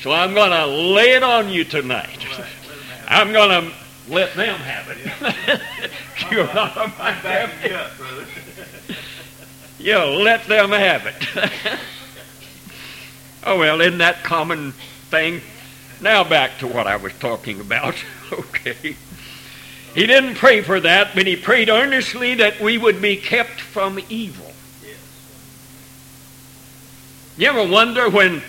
So 0.00 0.12
I'm 0.12 0.34
going 0.34 0.52
to 0.52 0.66
lay 0.66 1.12
it 1.12 1.22
on 1.22 1.48
you 1.48 1.64
tonight. 1.64 2.18
I'm 3.08 3.32
going 3.32 3.50
to 3.50 3.72
let 4.08 4.34
them 4.34 4.58
have 4.60 4.88
it. 4.88 5.60
You're 6.30 6.52
not 6.54 6.76
on 6.76 6.92
my 6.98 7.12
brother. 7.20 7.90
you 9.78 9.98
let 9.98 10.44
them 10.46 10.70
have 10.70 11.06
it. 11.06 11.16
oh, 13.44 13.58
well, 13.58 13.80
isn't 13.80 13.98
that 13.98 14.22
common 14.22 14.72
thing? 15.10 15.40
Now 16.00 16.24
back 16.24 16.58
to 16.58 16.66
what 16.66 16.86
I 16.86 16.96
was 16.96 17.12
talking 17.14 17.60
about. 17.60 17.96
okay. 18.32 18.96
He 19.96 20.06
didn't 20.06 20.34
pray 20.34 20.60
for 20.60 20.78
that, 20.78 21.14
but 21.14 21.26
he 21.26 21.36
prayed 21.36 21.70
earnestly 21.70 22.34
that 22.34 22.60
we 22.60 22.76
would 22.76 23.00
be 23.00 23.16
kept 23.16 23.62
from 23.62 23.98
evil. 24.10 24.52
You 27.38 27.48
ever 27.48 27.66
wonder 27.66 28.10
when 28.10 28.42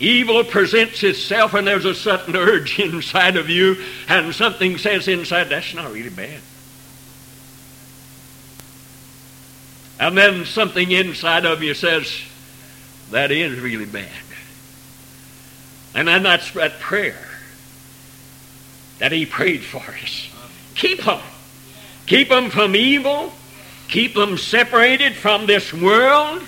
evil 0.00 0.42
presents 0.44 1.02
itself 1.02 1.52
and 1.52 1.66
there's 1.66 1.84
a 1.84 1.94
certain 1.94 2.34
urge 2.34 2.78
inside 2.78 3.36
of 3.36 3.50
you 3.50 3.84
and 4.08 4.34
something 4.34 4.78
says 4.78 5.06
inside, 5.06 5.50
that's 5.50 5.74
not 5.74 5.92
really 5.92 6.08
bad. 6.08 6.40
And 10.00 10.16
then 10.16 10.46
something 10.46 10.90
inside 10.90 11.44
of 11.44 11.62
you 11.62 11.74
says, 11.74 12.18
that 13.10 13.30
is 13.30 13.60
really 13.60 13.84
bad. 13.84 14.08
And 15.94 16.08
then 16.08 16.22
that's 16.22 16.50
that 16.52 16.80
prayer 16.80 17.28
that 19.00 19.12
he 19.12 19.26
prayed 19.26 19.62
for 19.62 19.82
us. 20.02 20.30
Keep 20.74 21.04
them. 21.04 21.20
Keep 22.06 22.28
them 22.28 22.50
from 22.50 22.76
evil. 22.76 23.32
Keep 23.88 24.14
them 24.14 24.36
separated 24.36 25.14
from 25.14 25.46
this 25.46 25.72
world. 25.72 26.42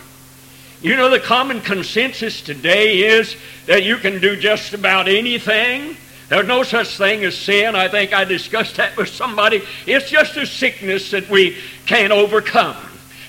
You 0.82 0.96
know, 0.96 1.08
the 1.10 1.20
common 1.20 1.60
consensus 1.60 2.42
today 2.42 2.98
is 2.98 3.36
that 3.66 3.82
you 3.82 3.96
can 3.96 4.20
do 4.20 4.36
just 4.36 4.74
about 4.74 5.08
anything. 5.08 5.96
There's 6.28 6.46
no 6.46 6.62
such 6.64 6.96
thing 6.96 7.24
as 7.24 7.36
sin. 7.36 7.74
I 7.76 7.88
think 7.88 8.12
I 8.12 8.24
discussed 8.24 8.76
that 8.76 8.96
with 8.96 9.08
somebody. 9.08 9.62
It's 9.86 10.10
just 10.10 10.36
a 10.36 10.46
sickness 10.46 11.12
that 11.12 11.28
we 11.30 11.56
can't 11.86 12.12
overcome. 12.12 12.76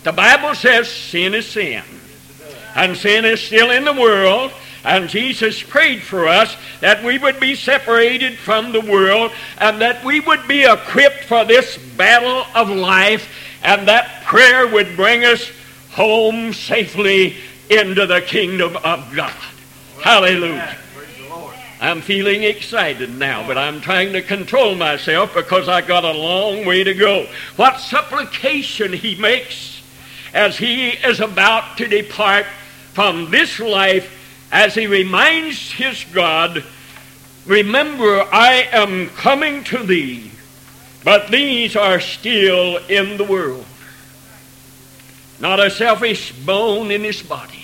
The 0.03 0.11
Bible 0.11 0.55
says 0.55 0.89
sin 0.89 1.33
is 1.33 1.47
sin. 1.47 1.83
And 2.75 2.97
sin 2.97 3.25
is 3.25 3.41
still 3.41 3.71
in 3.71 3.85
the 3.85 3.93
world. 3.93 4.51
And 4.83 5.09
Jesus 5.09 5.61
prayed 5.61 6.01
for 6.01 6.27
us 6.27 6.55
that 6.81 7.03
we 7.03 7.17
would 7.17 7.39
be 7.39 7.55
separated 7.55 8.37
from 8.37 8.71
the 8.71 8.81
world 8.81 9.31
and 9.57 9.81
that 9.81 10.03
we 10.03 10.19
would 10.19 10.47
be 10.47 10.63
equipped 10.63 11.23
for 11.25 11.43
this 11.45 11.77
battle 11.97 12.45
of 12.55 12.69
life. 12.69 13.27
And 13.63 13.87
that 13.87 14.23
prayer 14.23 14.67
would 14.67 14.95
bring 14.95 15.25
us 15.25 15.51
home 15.91 16.53
safely 16.53 17.35
into 17.69 18.05
the 18.05 18.21
kingdom 18.21 18.77
of 18.77 19.13
God. 19.15 19.33
Hallelujah. 20.01 20.77
I'm 21.79 22.01
feeling 22.01 22.43
excited 22.43 23.17
now, 23.17 23.45
but 23.45 23.57
I'm 23.57 23.81
trying 23.81 24.13
to 24.13 24.21
control 24.21 24.73
myself 24.73 25.35
because 25.35 25.69
I 25.69 25.81
got 25.81 26.03
a 26.03 26.11
long 26.11 26.65
way 26.65 26.83
to 26.83 26.93
go. 26.93 27.27
What 27.55 27.79
supplication 27.79 28.93
he 28.93 29.15
makes 29.15 29.83
as 30.33 30.57
he 30.57 30.89
is 30.89 31.19
about 31.19 31.77
to 31.77 31.87
depart 31.87 32.45
from 32.93 33.29
this 33.29 33.59
life 33.59 34.16
as 34.51 34.75
he 34.75 34.87
reminds 34.87 35.71
his 35.71 36.03
God, 36.05 36.63
Remember, 37.45 38.23
I 38.29 38.67
am 38.73 39.07
coming 39.11 39.63
to 39.65 39.81
thee, 39.81 40.31
but 41.05 41.29
these 41.29 41.77
are 41.77 42.01
still 42.01 42.75
in 42.87 43.15
the 43.15 43.23
world. 43.23 43.65
Not 45.39 45.59
a 45.59 45.69
selfish 45.69 46.33
bone 46.33 46.91
in 46.91 47.05
his 47.05 47.23
body. 47.23 47.63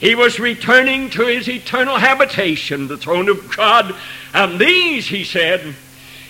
He 0.00 0.16
was 0.16 0.40
returning 0.40 1.10
to 1.10 1.26
his 1.26 1.48
eternal 1.48 1.96
habitation, 1.96 2.88
the 2.88 2.96
throne 2.96 3.28
of 3.28 3.56
God. 3.56 3.94
And 4.34 4.58
these, 4.58 5.06
he 5.06 5.22
said, 5.22 5.74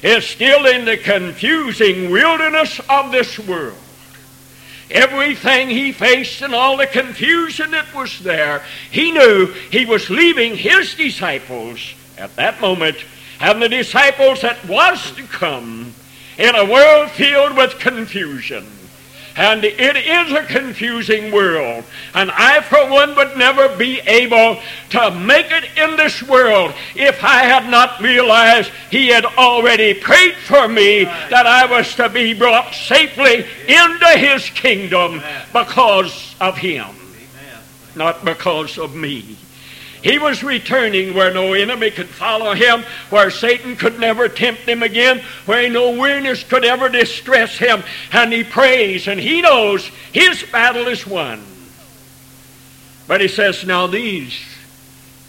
is 0.03 0.25
still 0.27 0.67
in 0.67 0.85
the 0.85 0.97
confusing 0.97 2.11
wilderness 2.11 2.81
of 2.89 3.13
this 3.13 3.39
world. 3.39 3.77
Everything 4.91 5.69
he 5.69 5.93
faced 5.93 6.41
and 6.43 6.55
all 6.55 6.77
the 6.77 6.87
confusion 6.87 7.73
that 7.73 7.95
was 7.95 8.19
there, 8.21 8.63
he 8.91 9.11
knew 9.11 9.47
he 9.71 9.85
was 9.85 10.09
leaving 10.09 10.57
his 10.57 10.95
disciples 10.95 11.95
at 12.17 12.35
that 12.37 12.61
moment 12.61 12.97
and 13.41 13.63
the 13.63 13.69
disciples 13.69 14.41
that 14.41 14.65
was 14.67 15.13
to 15.13 15.23
come 15.25 15.93
in 16.39 16.55
a 16.55 16.65
world 16.65 17.11
filled 17.11 17.57
with 17.57 17.79
confusion. 17.79 18.67
And 19.39 19.65
it 19.65 19.97
is 19.97 20.33
a 20.33 20.43
confusing 20.43 21.31
world. 21.31 21.85
And 22.13 22.29
I, 22.33 22.61
for 22.61 22.91
one, 22.91 23.15
would 23.15 23.37
never 23.39 23.69
be 23.77 24.01
able 24.01 24.61
to 24.91 25.11
make 25.13 25.47
it 25.53 25.65
in 25.79 25.97
this 25.97 26.25
world 26.25 26.75
if 26.97 27.23
I 27.23 27.45
had 27.45 27.71
not 27.71 28.01
realized 28.01 28.73
He 28.91 29.07
had 29.07 29.25
already 29.25 29.95
prayed 29.95 30.35
for 30.35 30.67
me 30.67 31.05
that 31.05 31.47
I 31.47 31.67
was 31.67 31.95
to 31.95 32.09
be 32.09 32.35
brought 32.35 32.75
safely 32.75 33.47
into 33.69 34.09
His 34.19 34.51
kingdom 34.51 35.23
because 35.53 36.35
of 36.41 36.59
Him, 36.59 36.89
not 37.95 38.25
because 38.25 38.77
of 38.77 38.97
me. 38.97 39.37
He 40.03 40.19
was 40.19 40.45
returning 40.45 41.15
where 41.15 41.33
no 41.33 41.55
enemy 41.55 41.91
could 41.91 42.09
follow 42.09 42.55
him, 42.55 42.85
where 43.11 43.31
Satan 43.31 43.77
could 43.77 43.99
never 43.99 44.29
tempt 44.29 44.63
him 44.63 44.83
again, 44.83 45.23
where 45.47 45.69
no 45.69 45.91
weariness 45.91 46.45
could 46.45 46.65
ever 46.65 46.89
distress 46.89 47.59
him. 47.59 47.83
And 48.13 48.33
he 48.33 48.45
prays 48.45 49.09
and 49.09 49.19
he 49.19 49.43
knows 49.43 49.87
his 50.13 50.43
battle 50.45 50.87
is 50.87 51.07
won. 51.07 51.45
But 53.09 53.21
he 53.21 53.29
says, 53.29 53.65
Now 53.65 53.87
these 53.87 54.39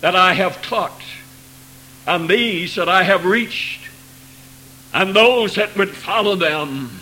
that 0.01 0.15
I 0.15 0.33
have 0.33 0.61
taught, 0.61 1.01
and 2.05 2.29
these 2.29 2.75
that 2.75 2.89
I 2.89 3.03
have 3.03 3.25
reached, 3.25 3.81
and 4.93 5.15
those 5.15 5.55
that 5.55 5.75
would 5.77 5.89
follow 5.89 6.35
them 6.35 6.99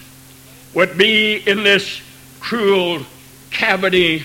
would 0.73 0.97
be 0.97 1.35
in 1.35 1.63
this 1.63 2.01
cruel 2.39 3.01
cavity 3.49 4.23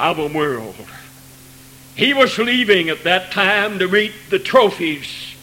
of 0.00 0.18
a 0.18 0.26
world. 0.26 0.74
He 1.94 2.14
was 2.14 2.38
leaving 2.38 2.88
at 2.88 3.04
that 3.04 3.32
time 3.32 3.78
to 3.78 3.86
reap 3.86 4.12
the 4.30 4.38
trophies 4.38 5.34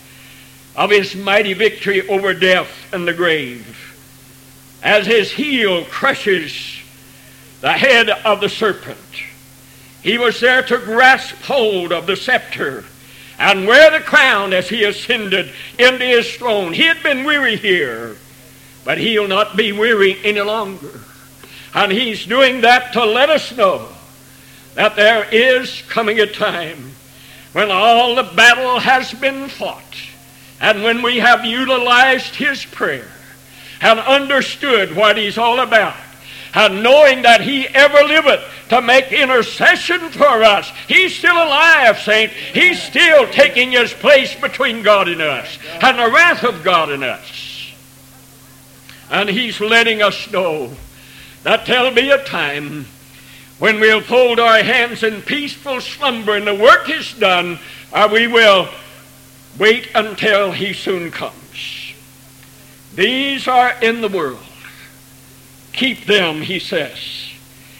of 0.75 0.89
his 0.89 1.15
mighty 1.15 1.53
victory 1.53 2.07
over 2.07 2.33
death 2.33 2.71
and 2.93 3.07
the 3.07 3.13
grave. 3.13 3.75
As 4.81 5.05
his 5.05 5.31
heel 5.31 5.85
crushes 5.85 6.79
the 7.61 7.73
head 7.73 8.09
of 8.09 8.41
the 8.41 8.49
serpent, 8.49 8.97
he 10.01 10.17
was 10.17 10.39
there 10.39 10.63
to 10.63 10.77
grasp 10.77 11.35
hold 11.43 11.91
of 11.91 12.07
the 12.07 12.15
scepter 12.15 12.85
and 13.37 13.67
wear 13.67 13.91
the 13.91 14.03
crown 14.03 14.53
as 14.53 14.69
he 14.69 14.83
ascended 14.83 15.51
into 15.77 16.05
his 16.05 16.33
throne. 16.35 16.73
He 16.73 16.83
had 16.83 17.03
been 17.03 17.25
weary 17.25 17.57
here, 17.57 18.15
but 18.85 18.97
he'll 18.97 19.27
not 19.27 19.55
be 19.55 19.71
weary 19.71 20.17
any 20.23 20.41
longer. 20.41 21.01
And 21.73 21.91
he's 21.91 22.25
doing 22.25 22.61
that 22.61 22.93
to 22.93 23.05
let 23.05 23.29
us 23.29 23.55
know 23.55 23.89
that 24.79 24.95
there 24.95 25.27
is 25.29 25.83
coming 25.89 26.21
a 26.21 26.25
time 26.25 26.91
when 27.51 27.69
all 27.69 28.15
the 28.15 28.23
battle 28.23 28.79
has 28.79 29.13
been 29.13 29.49
fought 29.49 29.83
and 30.61 30.83
when 30.83 31.01
we 31.01 31.17
have 31.17 31.43
utilized 31.43 32.33
his 32.33 32.63
prayer 32.63 33.11
and 33.81 33.99
understood 33.99 34.95
what 34.95 35.17
he's 35.17 35.37
all 35.37 35.59
about 35.59 35.97
and 36.53 36.81
knowing 36.81 37.23
that 37.23 37.41
he 37.41 37.67
ever 37.67 38.07
liveth 38.07 38.41
to 38.69 38.81
make 38.81 39.11
intercession 39.11 39.99
for 40.11 40.43
us. 40.43 40.71
He's 40.87 41.13
still 41.13 41.35
alive, 41.35 41.99
saint. 41.99 42.31
He's 42.31 42.81
still 42.81 43.27
taking 43.33 43.73
his 43.73 43.91
place 43.91 44.33
between 44.33 44.81
God 44.81 45.09
and 45.09 45.21
us 45.21 45.59
and 45.81 45.99
the 45.99 46.09
wrath 46.09 46.45
of 46.45 46.63
God 46.63 46.89
and 46.89 47.03
us. 47.03 47.73
And 49.11 49.27
he's 49.27 49.59
letting 49.59 50.01
us 50.01 50.31
know 50.31 50.71
that 51.43 51.65
there'll 51.65 51.93
be 51.93 52.11
a 52.11 52.23
time 52.23 52.85
when 53.59 53.79
we'll 53.81 54.01
fold 54.01 54.39
our 54.39 54.63
hands 54.63 55.03
in 55.03 55.21
peaceful 55.21 55.81
slumber 55.81 56.35
and 56.35 56.47
the 56.47 56.55
work 56.55 56.89
is 56.89 57.13
done, 57.13 57.59
or 57.93 58.07
we 58.07 58.25
will 58.25 58.69
wait 59.57 59.89
until 59.93 60.51
he 60.51 60.73
soon 60.73 61.11
comes. 61.11 61.93
These 62.95 63.47
are 63.47 63.73
in 63.81 64.01
the 64.01 64.07
world. 64.07 64.39
Keep 65.73 66.05
them, 66.05 66.41
he 66.41 66.59
says. 66.59 66.97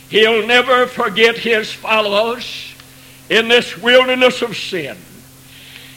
He'll 0.09 0.45
never 0.45 0.85
forget 0.85 1.37
his 1.37 1.71
followers 1.71 2.73
in 3.29 3.47
this 3.47 3.77
wilderness 3.77 4.41
of 4.41 4.57
sin. 4.57 4.97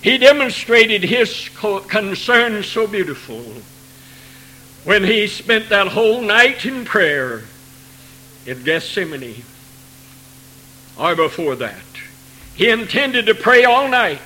He 0.01 0.19
demonstrated 0.19 1.03
his 1.03 1.49
concern 1.89 2.63
so 2.63 2.87
beautiful 2.87 3.45
when 4.85 5.05
he 5.05 5.27
spent 5.27 5.69
that 5.69 5.89
whole 5.89 6.21
night 6.21 6.67
in 6.67 6.85
prayer 6.85 7.45
in 8.47 8.63
Gethsemane 8.65 9.45
or 10.99 11.15
before 11.15 11.57
that. 11.57 11.83
He 12.55 12.69
intended 12.69 13.27
to 13.27 13.35
pray 13.35 13.65
all 13.65 13.89
night, 13.89 14.21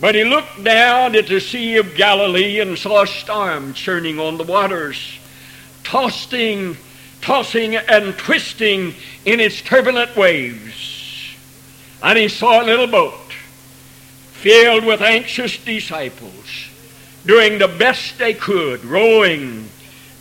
but 0.00 0.14
he 0.14 0.24
looked 0.24 0.64
down 0.64 1.14
at 1.14 1.26
the 1.26 1.40
Sea 1.40 1.76
of 1.76 1.94
Galilee 1.94 2.60
and 2.60 2.78
saw 2.78 3.02
a 3.02 3.06
storm 3.06 3.74
churning 3.74 4.18
on 4.18 4.38
the 4.38 4.44
waters, 4.44 5.18
tossing, 5.82 6.76
tossing 7.20 7.76
and 7.76 8.16
twisting 8.16 8.94
in 9.24 9.40
its 9.40 9.60
turbulent 9.60 10.16
waves. 10.16 11.34
And 12.02 12.18
he 12.18 12.28
saw 12.28 12.62
a 12.62 12.64
little 12.64 12.86
boat 12.86 13.32
filled 14.32 14.84
with 14.84 15.00
anxious 15.00 15.56
disciples 15.56 16.68
doing 17.26 17.58
the 17.58 17.68
best 17.68 18.18
they 18.18 18.34
could, 18.34 18.84
rowing, 18.84 19.68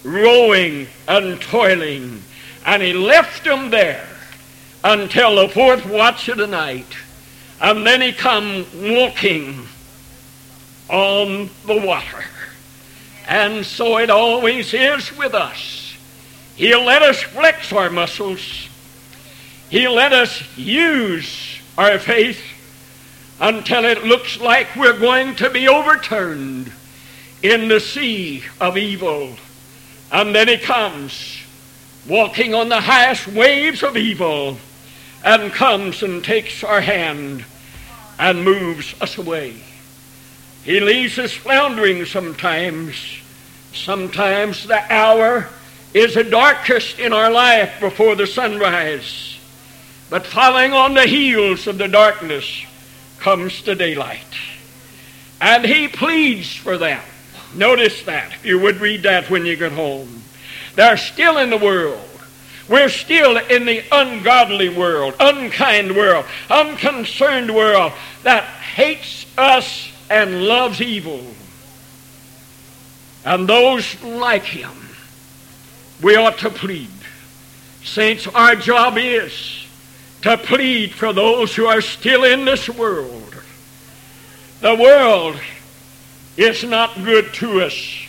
rowing 0.03 0.88
and 1.07 1.41
toiling. 1.41 2.21
And 2.65 2.81
he 2.81 2.93
left 2.93 3.43
them 3.43 3.69
there 3.69 4.07
until 4.84 5.36
the 5.36 5.50
fourth 5.50 5.86
watch 5.86 6.28
of 6.28 6.38
the 6.38 6.48
night. 6.48 6.88
And 7.62 7.86
then 7.86 8.02
he 8.02 8.12
come 8.12 8.65
walking 8.76 9.67
on 10.89 11.50
the 11.65 11.78
water. 11.78 12.26
And 13.28 13.65
so 13.65 13.98
it 13.98 14.10
always 14.10 14.74
is 14.74 15.15
with 15.17 15.34
us. 15.34 15.96
He'll 16.56 16.84
let 16.84 17.02
us 17.02 17.22
flex 17.22 17.72
our 17.72 17.89
muscles. 17.89 18.67
He'll 19.69 19.93
let 19.93 20.12
us 20.12 20.43
use 20.58 21.60
our 21.78 21.98
faith 21.98 22.41
until 23.39 23.86
it 23.86 24.04
looks 24.04 24.39
like 24.39 24.76
we're 24.76 25.00
going 25.00 25.36
to 25.38 25.50
be 25.50 25.67
overturned 25.67 26.72
in 27.41 27.69
the 27.69 27.80
sea 27.80 28.43
of 28.60 28.78
evil. 28.78 29.36
And 30.12 30.36
then 30.36 30.48
he 30.48 30.58
comes 30.58 31.39
walking 32.08 32.54
on 32.54 32.69
the 32.69 32.82
highest 32.82 33.28
waves 33.30 33.82
of 33.82 33.98
evil 33.98 34.58
and 35.23 35.51
comes 35.51 36.03
and 36.03 36.23
takes 36.23 36.63
our 36.63 36.81
hand 36.81 37.45
and 38.19 38.43
moves 38.43 38.93
us 39.01 39.17
away. 39.17 39.55
He 40.63 40.79
leaves 40.79 41.17
us 41.19 41.33
floundering 41.33 42.05
sometimes. 42.05 42.95
Sometimes 43.73 44.67
the 44.67 44.93
hour 44.93 45.49
is 45.93 46.15
the 46.15 46.23
darkest 46.23 46.99
in 46.99 47.13
our 47.13 47.31
life 47.31 47.79
before 47.79 48.15
the 48.15 48.27
sunrise. 48.27 49.38
But 50.09 50.25
following 50.25 50.73
on 50.73 50.93
the 50.93 51.07
heels 51.07 51.67
of 51.67 51.77
the 51.77 51.88
darkness 51.88 52.65
comes 53.19 53.63
the 53.63 53.75
daylight. 53.75 54.19
And 55.41 55.65
he 55.65 55.88
pleads 55.88 56.55
for 56.55 56.77
them. 56.77 57.01
Notice 57.55 58.03
that. 58.03 58.33
If 58.33 58.45
you 58.45 58.59
would 58.59 58.77
read 58.77 59.03
that 59.03 59.29
when 59.29 59.45
you 59.45 59.55
get 59.55 59.71
home. 59.71 60.23
They're 60.75 60.97
still 60.97 61.38
in 61.38 61.49
the 61.49 61.57
world. 61.57 62.01
We're 62.69 62.89
still 62.89 63.38
in 63.38 63.65
the 63.65 63.84
ungodly 63.91 64.69
world, 64.69 65.15
unkind 65.19 65.95
world, 65.95 66.26
unconcerned 66.49 67.54
world 67.54 67.91
that 68.23 68.43
hates 68.43 69.26
us 69.38 69.89
and 70.10 70.45
loves 70.45 70.82
evil. 70.82 71.26
And 73.26 73.47
those 73.47 74.02
like 74.04 74.43
him, 74.43 74.71
we 76.02 76.15
ought 76.15 76.38
to 76.39 76.49
plead. 76.49 76.89
Saints, 77.84 78.28
our 78.28 78.56
job 78.56 78.97
is 78.97 79.65
to 80.21 80.38
plead 80.38 80.93
for 80.93 81.12
those 81.12 81.54
who 81.56 81.65
are 81.65 81.82
still 81.82 82.23
in 82.23 82.45
this 82.45 82.69
world. 82.69 83.36
The 84.62 84.76
world 84.76 85.38
is 86.38 86.63
not 86.63 86.95
good 87.04 87.34
to 87.36 87.62
us, 87.62 88.08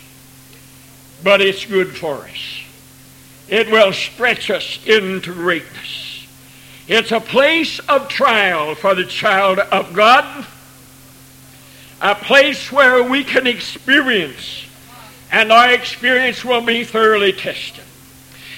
but 1.25 1.41
it's 1.41 1.65
good 1.65 1.97
for 1.97 2.15
us. 2.19 2.54
It 3.49 3.71
will 3.71 3.93
stretch 3.93 4.51
us 4.51 4.79
into 4.87 5.33
greatness. 5.33 6.27
It's 6.87 7.13
a 7.13 7.21
place 7.21 7.79
of 7.81 8.09
trial 8.09 8.75
for 8.75 8.95
the 8.95 9.05
child 9.05 9.59
of 9.59 9.93
God, 9.95 10.47
a 12.01 12.15
place 12.15 12.71
where 12.71 13.03
we 13.03 13.25
can 13.25 13.47
experience, 13.47 14.67
and 15.33 15.51
our 15.51 15.73
experience 15.73 16.45
will 16.45 16.61
be 16.61 16.85
thoroughly 16.85 17.33
tested. 17.33 17.85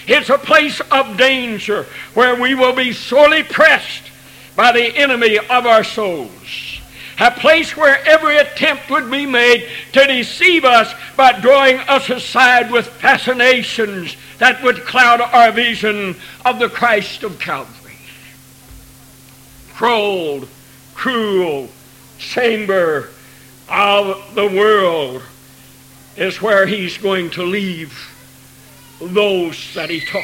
It's 0.09 0.31
a 0.31 0.39
place 0.39 0.81
of 0.93 1.17
danger 1.17 1.87
where 2.15 2.41
we 2.41 2.55
will 2.55 2.75
be 2.75 2.93
sorely 2.93 3.43
pressed 3.43 4.11
by 4.55 4.73
the 4.73 4.97
enemy 4.97 5.39
of 5.39 5.67
our 5.67 5.85
souls. 5.85 6.66
A 7.19 7.31
place 7.31 7.77
where 7.77 8.05
every 8.07 8.37
attempt 8.37 8.91
would 8.91 9.11
be 9.11 9.25
made 9.25 9.69
to 9.93 10.07
deceive 10.07 10.65
us 10.65 10.93
by 11.17 11.41
drawing 11.41 11.79
us 11.79 12.11
aside 12.11 12.71
with 12.71 12.87
fascinations 12.87 14.17
that 14.39 14.63
would 14.63 14.85
cloud 14.85 15.21
our 15.21 15.51
vision 15.51 16.15
of 16.45 16.59
the 16.59 16.69
Christ 16.69 17.23
of 17.23 17.39
Calvary. 17.39 17.97
Cold, 19.77 20.47
cruel 20.95 21.71
chamber 22.19 23.09
of 23.69 24.35
the 24.35 24.47
world 24.47 25.23
is 26.17 26.41
where 26.41 26.67
he's 26.67 26.99
going 26.99 27.31
to 27.31 27.43
leave 27.43 27.95
those 29.01 29.75
that 29.75 29.91
he 29.91 30.01
taught. 30.01 30.23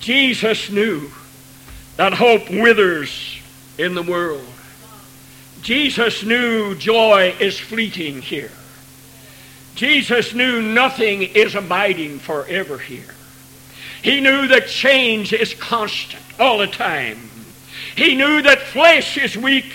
Jesus 0.00 0.70
knew 0.70 1.10
that 1.96 2.12
hope 2.12 2.50
withers 2.50 3.38
in 3.78 3.94
the 3.94 4.02
world. 4.02 4.51
Jesus 5.62 6.24
knew 6.24 6.74
joy 6.74 7.34
is 7.38 7.58
fleeting 7.58 8.20
here. 8.20 8.50
Jesus 9.76 10.34
knew 10.34 10.60
nothing 10.60 11.22
is 11.22 11.54
abiding 11.54 12.18
forever 12.18 12.78
here. 12.78 13.14
He 14.02 14.20
knew 14.20 14.48
that 14.48 14.66
change 14.66 15.32
is 15.32 15.54
constant 15.54 16.22
all 16.40 16.58
the 16.58 16.66
time. 16.66 17.18
He 17.96 18.16
knew 18.16 18.42
that 18.42 18.60
flesh 18.60 19.16
is 19.16 19.36
weak. 19.36 19.72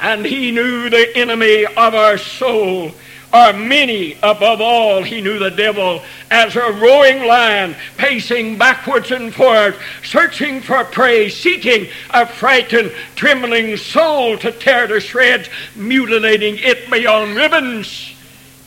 And 0.00 0.24
he 0.24 0.50
knew 0.50 0.90
the 0.90 1.16
enemy 1.16 1.64
of 1.64 1.94
our 1.94 2.18
soul 2.18 2.92
are 3.32 3.52
many. 3.52 4.16
Above 4.22 4.60
all, 4.60 5.02
he 5.02 5.20
knew 5.20 5.38
the 5.38 5.50
devil 5.50 6.02
as 6.30 6.54
a 6.56 6.72
roaring 6.72 7.26
lion, 7.26 7.74
pacing 7.96 8.58
backwards 8.58 9.10
and 9.10 9.34
forwards, 9.34 9.76
searching 10.04 10.60
for 10.60 10.84
prey, 10.84 11.28
seeking 11.28 11.88
a 12.10 12.26
frightened, 12.26 12.92
trembling 13.16 13.76
soul 13.76 14.36
to 14.38 14.52
tear 14.52 14.86
to 14.86 15.00
shreds, 15.00 15.48
mutilating 15.74 16.56
it 16.58 16.90
beyond 16.90 17.36
ribbons. 17.36 18.14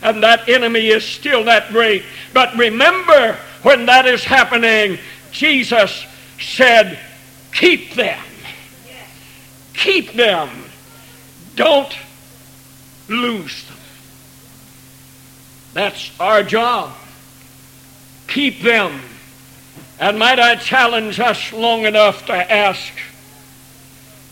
And 0.01 0.21
that 0.23 0.49
enemy 0.49 0.87
is 0.87 1.03
still 1.03 1.43
that 1.45 1.69
great. 1.71 2.03
But 2.33 2.55
remember, 2.55 3.37
when 3.63 3.85
that 3.87 4.05
is 4.05 4.23
happening, 4.23 4.99
Jesus 5.31 6.05
said, 6.39 6.99
Keep 7.53 7.93
them. 7.93 8.23
Keep 9.73 10.13
them. 10.13 10.49
Don't 11.55 11.95
lose 13.07 13.65
them. 13.65 13.74
That's 15.75 16.09
our 16.21 16.41
job. 16.41 16.93
Keep 18.29 18.61
them. 18.61 19.01
And 19.99 20.17
might 20.17 20.39
I 20.39 20.55
challenge 20.55 21.19
us 21.19 21.51
long 21.51 21.85
enough 21.85 22.25
to 22.27 22.51
ask, 22.51 22.93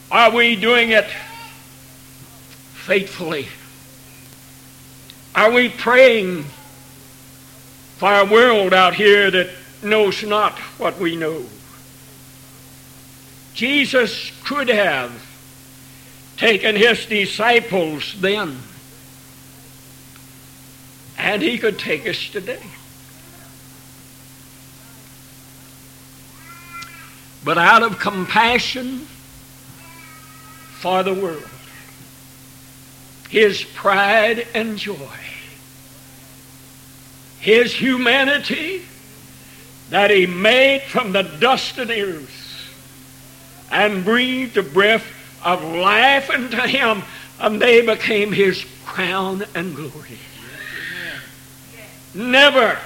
are 0.09 0.31
we 0.31 0.55
doing 0.55 0.91
it 0.91 1.07
faithfully? 2.75 3.49
Are 5.35 5.51
we 5.51 5.67
praying 5.67 6.45
for 7.97 8.13
a 8.13 8.25
world 8.25 8.73
out 8.73 8.93
here 8.95 9.29
that 9.29 9.49
knows 9.81 10.23
not 10.23 10.57
what 10.79 10.97
we 10.97 11.17
know? 11.17 11.43
Jesus 13.53 14.31
could 14.45 14.69
have 14.69 15.11
taken 16.37 16.77
his 16.77 17.05
disciples 17.05 18.15
then 18.21 18.59
and 21.23 21.41
he 21.41 21.57
could 21.57 21.79
take 21.79 22.05
us 22.05 22.29
today. 22.29 22.61
But 27.45 27.57
out 27.57 27.81
of 27.81 27.97
compassion 27.97 29.07
for 30.79 31.01
the 31.01 31.13
world, 31.13 31.47
his 33.29 33.63
pride 33.63 34.45
and 34.53 34.77
joy, 34.77 34.97
his 37.39 37.73
humanity 37.73 38.81
that 39.91 40.11
he 40.11 40.25
made 40.25 40.81
from 40.81 41.13
the 41.13 41.23
dust 41.23 41.77
of 41.77 41.87
the 41.87 42.01
earth 42.01 42.73
and 43.71 44.03
breathed 44.03 44.55
the 44.55 44.63
breath 44.63 45.05
of 45.43 45.63
life 45.63 46.29
into 46.29 46.61
him, 46.67 47.01
and 47.39 47.61
they 47.61 47.81
became 47.81 48.33
his 48.33 48.65
crown 48.85 49.45
and 49.55 49.73
glory 49.73 50.19
never, 52.13 52.77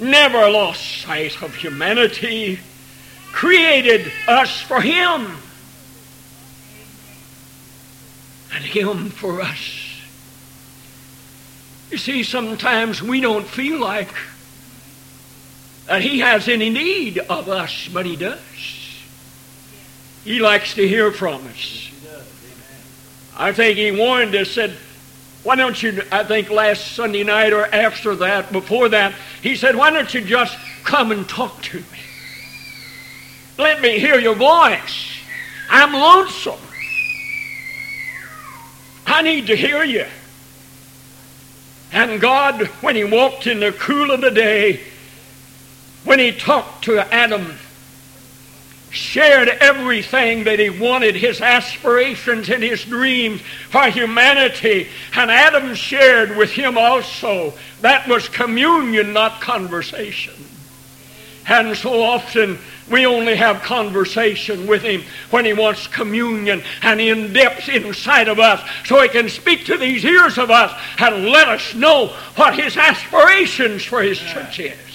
never 0.00 0.50
lost 0.50 1.02
sight 1.02 1.42
of 1.42 1.54
humanity, 1.54 2.60
created 3.32 4.10
us 4.28 4.60
for 4.60 4.80
Him, 4.80 5.36
and 8.54 8.64
Him 8.64 9.10
for 9.10 9.40
us. 9.40 10.00
You 11.90 11.98
see, 11.98 12.22
sometimes 12.22 13.02
we 13.02 13.20
don't 13.20 13.46
feel 13.46 13.78
like 13.78 14.12
that 15.86 16.02
He 16.02 16.20
has 16.20 16.48
any 16.48 16.70
need 16.70 17.18
of 17.18 17.48
us, 17.48 17.88
but 17.92 18.06
He 18.06 18.16
does. 18.16 18.38
He 20.24 20.38
likes 20.38 20.74
to 20.74 20.86
hear 20.86 21.10
from 21.10 21.46
us. 21.48 21.90
I 23.36 23.52
think 23.52 23.78
He 23.78 23.92
warned 23.92 24.34
us, 24.34 24.50
said, 24.50 24.76
why 25.42 25.56
don't 25.56 25.82
you, 25.82 26.02
I 26.12 26.22
think 26.22 26.50
last 26.50 26.92
Sunday 26.92 27.24
night 27.24 27.52
or 27.52 27.64
after 27.66 28.14
that, 28.16 28.52
before 28.52 28.88
that, 28.90 29.12
he 29.42 29.56
said, 29.56 29.74
Why 29.74 29.90
don't 29.90 30.12
you 30.14 30.20
just 30.20 30.56
come 30.84 31.10
and 31.10 31.28
talk 31.28 31.60
to 31.62 31.78
me? 31.78 31.84
Let 33.58 33.80
me 33.80 33.98
hear 33.98 34.18
your 34.18 34.36
voice. 34.36 35.18
I'm 35.68 35.92
lonesome. 35.92 36.60
I 39.06 39.22
need 39.22 39.48
to 39.48 39.56
hear 39.56 39.82
you. 39.82 40.06
And 41.92 42.20
God, 42.20 42.66
when 42.80 42.94
He 42.94 43.04
walked 43.04 43.46
in 43.46 43.60
the 43.60 43.72
cool 43.72 44.10
of 44.10 44.20
the 44.20 44.30
day, 44.30 44.80
when 46.04 46.18
He 46.18 46.32
talked 46.32 46.84
to 46.84 47.00
Adam, 47.12 47.58
shared 48.92 49.48
everything 49.48 50.44
that 50.44 50.58
he 50.58 50.70
wanted, 50.70 51.16
his 51.16 51.40
aspirations 51.40 52.50
and 52.50 52.62
his 52.62 52.84
dreams 52.84 53.40
for 53.70 53.84
humanity. 53.84 54.86
And 55.16 55.30
Adam 55.30 55.74
shared 55.74 56.36
with 56.36 56.50
him 56.50 56.76
also. 56.76 57.54
That 57.80 58.06
was 58.06 58.28
communion, 58.28 59.12
not 59.12 59.40
conversation. 59.40 60.34
And 61.48 61.76
so 61.76 62.02
often 62.02 62.58
we 62.90 63.06
only 63.06 63.34
have 63.34 63.62
conversation 63.62 64.66
with 64.66 64.82
him 64.82 65.02
when 65.30 65.44
he 65.44 65.54
wants 65.54 65.86
communion 65.86 66.62
and 66.82 67.00
in 67.00 67.32
depth 67.32 67.68
inside 67.68 68.28
of 68.28 68.38
us 68.38 68.60
so 68.84 69.00
he 69.02 69.08
can 69.08 69.28
speak 69.28 69.64
to 69.66 69.76
these 69.76 70.04
ears 70.04 70.38
of 70.38 70.50
us 70.50 70.72
and 70.98 71.26
let 71.30 71.48
us 71.48 71.74
know 71.74 72.08
what 72.36 72.58
his 72.58 72.76
aspirations 72.76 73.84
for 73.84 74.02
his 74.02 74.18
church 74.18 74.60
is. 74.60 74.91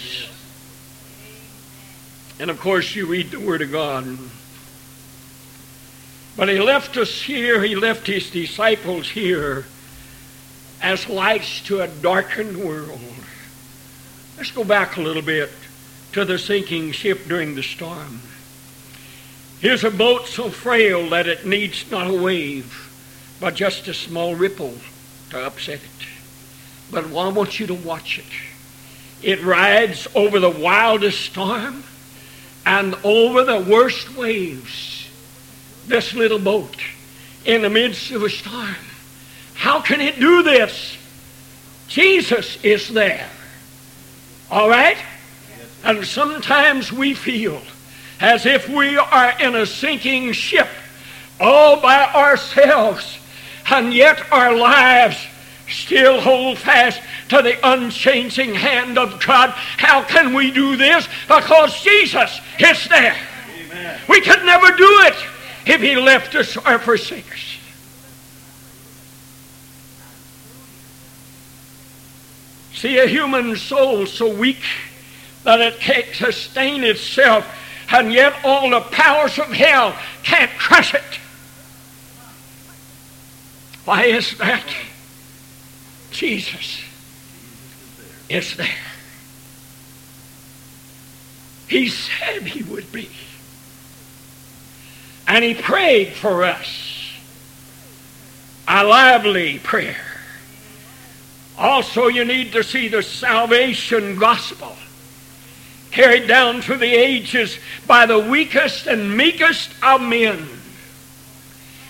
And 2.39 2.51
of 2.51 2.59
course, 2.59 2.95
you 2.95 3.05
read 3.07 3.31
the 3.31 3.39
Word 3.39 3.61
of 3.61 3.71
God. 3.71 4.17
But 6.35 6.49
he 6.49 6.59
left 6.59 6.97
us 6.97 7.21
here, 7.21 7.63
he 7.63 7.75
left 7.75 8.05
his 8.05 8.29
disciples 8.29 9.09
here 9.09 9.65
as 10.81 11.09
lights 11.09 11.61
to 11.61 11.81
a 11.81 11.87
darkened 11.87 12.63
world. 12.63 12.99
Let's 14.37 14.51
go 14.51 14.63
back 14.63 14.97
a 14.97 15.01
little 15.01 15.23
bit 15.23 15.49
to 16.11 16.25
the 16.25 16.37
sinking 16.37 16.91
ship 16.91 17.27
during 17.27 17.55
the 17.55 17.63
storm. 17.63 18.21
Here's 19.59 19.83
a 19.83 19.89
boat 19.89 20.27
so 20.27 20.51
frail 20.51 21.09
that 21.09 21.27
it 21.27 21.47
needs 21.47 21.89
not 21.89 22.07
a 22.07 22.13
wave, 22.13 22.91
but 23.39 23.55
just 23.55 23.87
a 23.87 23.93
small 23.93 24.35
ripple 24.35 24.75
to 25.31 25.43
upset 25.43 25.79
it. 25.79 26.07
But 26.91 27.05
I 27.05 27.29
want 27.29 27.59
you 27.59 27.65
to 27.65 27.73
watch 27.73 28.19
it. 28.19 28.25
It 29.27 29.43
rides 29.43 30.07
over 30.13 30.39
the 30.39 30.51
wildest 30.51 31.21
storm 31.21 31.83
and 32.67 32.95
over 33.05 33.45
the 33.45 33.61
worst 33.61 34.17
waves. 34.17 35.09
This 35.87 36.13
little 36.13 36.37
boat 36.37 36.75
in 37.45 37.61
the 37.61 37.69
midst 37.69 38.11
of 38.11 38.23
a 38.23 38.29
storm. 38.29 38.75
How 39.53 39.79
can 39.79 40.01
it 40.01 40.19
do 40.19 40.43
this? 40.43 40.97
Jesus 41.87 42.61
is 42.65 42.89
there. 42.89 43.29
All 44.51 44.69
right? 44.69 44.97
And 45.85 46.05
sometimes 46.05 46.91
we 46.91 47.13
feel 47.13 47.61
as 48.19 48.45
if 48.45 48.67
we 48.67 48.97
are 48.97 49.33
in 49.39 49.55
a 49.55 49.65
sinking 49.65 50.33
ship 50.33 50.67
all 51.39 51.79
by 51.79 52.03
ourselves, 52.13 53.17
and 53.71 53.93
yet 53.93 54.21
our 54.29 54.53
lives 54.53 55.25
still 55.69 56.21
hold 56.21 56.57
fast 56.57 57.01
to 57.29 57.41
the 57.41 57.57
unchanging 57.67 58.53
hand 58.53 58.97
of 58.97 59.23
God. 59.25 59.49
How 59.51 60.03
can 60.03 60.33
we 60.33 60.51
do 60.51 60.75
this? 60.75 61.07
Because 61.27 61.81
Jesus 61.81 62.39
is 62.59 62.87
there. 62.87 63.17
Amen. 63.65 63.99
We 64.07 64.21
could 64.21 64.43
never 64.43 64.67
do 64.75 64.89
it 65.01 65.15
if 65.65 65.81
He 65.81 65.95
left 65.95 66.35
us 66.35 66.55
or 66.57 66.79
forsake 66.79 67.31
us. 67.31 67.57
See, 72.73 72.99
a 72.99 73.07
human 73.07 73.55
soul 73.55 74.05
so 74.05 74.31
weak 74.31 74.61
that 75.43 75.59
it 75.59 75.79
can't 75.79 76.13
sustain 76.13 76.83
itself, 76.83 77.47
and 77.89 78.13
yet 78.13 78.35
all 78.43 78.69
the 78.69 78.81
powers 78.81 79.39
of 79.39 79.47
hell 79.47 79.97
can't 80.21 80.51
crush 80.59 80.93
it. 80.93 81.19
Why 83.85 84.03
is 84.03 84.37
that? 84.37 84.63
Jesus 86.17 86.81
is 88.27 88.57
there. 88.57 88.67
He 91.67 91.89
said 91.89 92.41
he 92.41 92.63
would 92.63 92.91
be. 92.91 93.07
And 95.27 95.45
he 95.45 95.53
prayed 95.53 96.13
for 96.13 96.43
us. 96.43 97.11
A 98.67 98.83
lively 98.83 99.59
prayer. 99.59 99.95
Also, 101.55 102.07
you 102.07 102.25
need 102.25 102.51
to 102.53 102.63
see 102.63 102.87
the 102.87 103.03
salvation 103.03 104.17
gospel 104.17 104.75
carried 105.91 106.27
down 106.27 106.63
through 106.63 106.77
the 106.77 106.95
ages 106.95 107.59
by 107.85 108.07
the 108.07 108.17
weakest 108.17 108.87
and 108.87 109.15
meekest 109.15 109.69
of 109.83 110.01
men. 110.01 110.47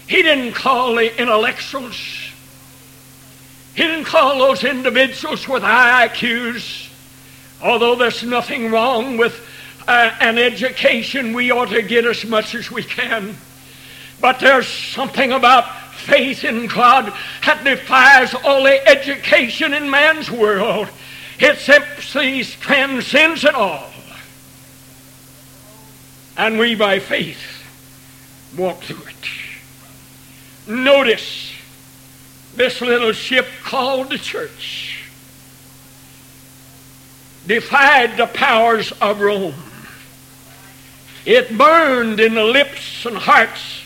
He 0.06 0.22
didn't 0.22 0.52
call 0.52 0.96
the 0.96 1.18
intellectuals. 1.18 2.27
He 3.78 3.84
didn't 3.84 4.06
call 4.06 4.40
those 4.40 4.64
individuals 4.64 5.48
with 5.48 5.62
high 5.62 6.08
IQs. 6.08 6.90
Although 7.62 7.94
there's 7.94 8.24
nothing 8.24 8.72
wrong 8.72 9.18
with 9.18 9.40
uh, 9.88 10.16
an 10.20 10.40
education, 10.40 11.32
we 11.32 11.52
ought 11.52 11.70
to 11.70 11.84
get 11.84 12.04
as 12.04 12.26
much 12.26 12.56
as 12.56 12.72
we 12.72 12.82
can. 12.82 13.38
But 14.20 14.40
there's 14.40 14.68
something 14.68 15.32
about 15.32 15.92
faith 15.94 16.44
in 16.44 16.66
God 16.66 17.14
that 17.46 17.64
defies 17.64 18.34
all 18.34 18.64
the 18.64 18.88
education 18.88 19.76
in 19.76 19.92
man's 19.92 20.32
world. 20.32 20.90
It 21.38 21.60
simply 21.60 22.46
transcends 22.46 23.44
it 23.44 23.54
all. 23.54 23.92
And 26.36 26.58
we, 26.58 26.74
by 26.74 26.98
faith, 26.98 27.44
walk 28.58 28.82
through 28.82 29.06
it. 29.06 30.68
Notice 30.68 31.57
this 32.58 32.82
little 32.82 33.14
ship 33.14 33.48
called 33.64 34.10
the 34.10 34.18
church 34.18 35.04
defied 37.46 38.18
the 38.18 38.28
powers 38.28 38.92
of 39.00 39.22
Rome. 39.22 39.54
It 41.26 41.58
burned 41.58 42.20
in 42.20 42.36
the 42.36 42.44
lips 42.44 43.06
and 43.06 43.16
hearts 43.16 43.84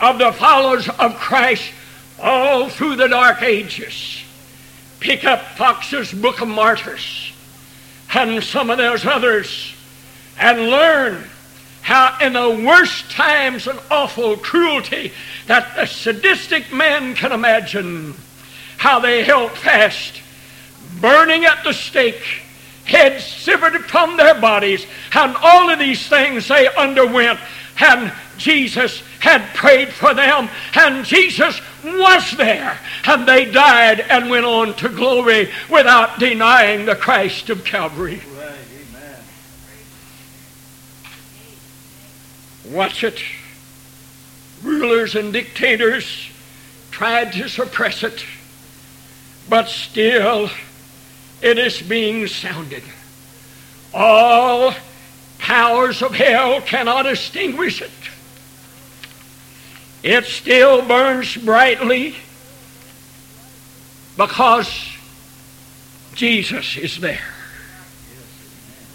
of 0.00 0.18
the 0.18 0.32
followers 0.32 0.88
of 0.88 1.16
Christ 1.16 1.72
all 2.20 2.68
through 2.68 2.96
the 2.96 3.08
dark 3.08 3.42
ages. 3.42 4.22
Pick 5.00 5.24
up 5.24 5.56
Foxe's 5.56 6.12
Book 6.12 6.40
of 6.40 6.48
Martyrs 6.48 7.32
and 8.14 8.42
some 8.44 8.70
of 8.70 8.78
those 8.78 9.04
others 9.04 9.74
and 10.38 10.68
learn 10.68 11.24
how 11.82 12.16
in 12.20 12.32
the 12.32 12.64
worst 12.64 13.10
times 13.10 13.66
and 13.66 13.78
awful 13.90 14.36
cruelty 14.36 15.12
that 15.46 15.74
the 15.76 15.86
sadistic 15.86 16.72
man 16.72 17.14
can 17.14 17.32
imagine, 17.32 18.14
how 18.78 19.00
they 19.00 19.24
held 19.24 19.50
fast, 19.52 20.22
burning 21.00 21.44
at 21.44 21.62
the 21.64 21.72
stake, 21.72 22.42
heads 22.84 23.24
severed 23.24 23.84
from 23.86 24.16
their 24.16 24.40
bodies, 24.40 24.86
and 25.12 25.36
all 25.42 25.70
of 25.70 25.78
these 25.78 26.08
things 26.08 26.48
they 26.48 26.72
underwent, 26.74 27.38
and 27.80 28.12
Jesus 28.38 29.02
had 29.18 29.42
prayed 29.54 29.88
for 29.92 30.14
them, 30.14 30.48
and 30.74 31.04
Jesus 31.04 31.60
was 31.84 32.36
there, 32.36 32.78
and 33.06 33.26
they 33.26 33.50
died 33.50 34.00
and 34.00 34.30
went 34.30 34.44
on 34.44 34.74
to 34.74 34.88
glory 34.88 35.50
without 35.68 36.18
denying 36.18 36.86
the 36.86 36.96
Christ 36.96 37.50
of 37.50 37.64
Calvary. 37.64 38.20
Watch 42.64 43.04
it. 43.04 43.20
Rulers 44.62 45.14
and 45.14 45.32
dictators 45.32 46.28
tried 46.90 47.32
to 47.32 47.48
suppress 47.48 48.04
it, 48.04 48.24
but 49.48 49.68
still 49.68 50.50
it 51.40 51.58
is 51.58 51.82
being 51.82 52.28
sounded. 52.28 52.84
All 53.92 54.72
powers 55.38 56.02
of 56.02 56.14
hell 56.14 56.60
cannot 56.60 57.06
extinguish 57.06 57.82
it. 57.82 57.90
It 60.04 60.24
still 60.26 60.86
burns 60.86 61.36
brightly 61.36 62.14
because 64.16 64.92
Jesus 66.14 66.76
is 66.76 67.00
there. 67.00 67.24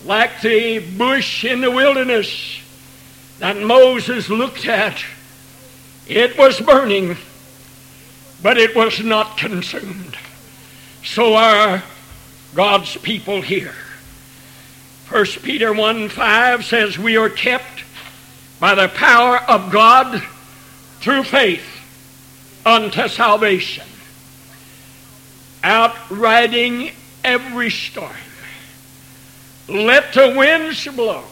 Like 0.06 0.42
the 0.42 0.80
bush 0.80 1.44
in 1.44 1.60
the 1.60 1.72
wilderness 1.72 2.62
that 3.40 3.58
Moses 3.58 4.30
looked 4.30 4.66
at, 4.66 5.04
it 6.08 6.38
was 6.38 6.60
burning, 6.60 7.18
but 8.42 8.58
it 8.58 8.76
was 8.76 9.00
not 9.04 9.38
consumed. 9.38 10.18
So 11.04 11.36
are 11.36 11.84
God's 12.56 12.98
people 12.98 13.42
here. 13.42 13.76
1 15.10 15.26
Peter 15.44 15.72
1 15.72 16.10
5 16.10 16.66
says, 16.66 16.98
We 16.98 17.18
are 17.18 17.30
kept 17.30 17.84
by 18.60 18.76
the 18.76 18.90
power 18.90 19.38
of 19.38 19.72
God 19.72 20.22
through 21.00 21.24
faith 21.24 21.66
unto 22.66 23.08
salvation, 23.08 23.88
outriding 25.64 26.92
every 27.24 27.70
storm. 27.70 28.12
Let 29.70 30.14
the 30.14 30.34
winds 30.36 30.86
blow. 30.88 31.24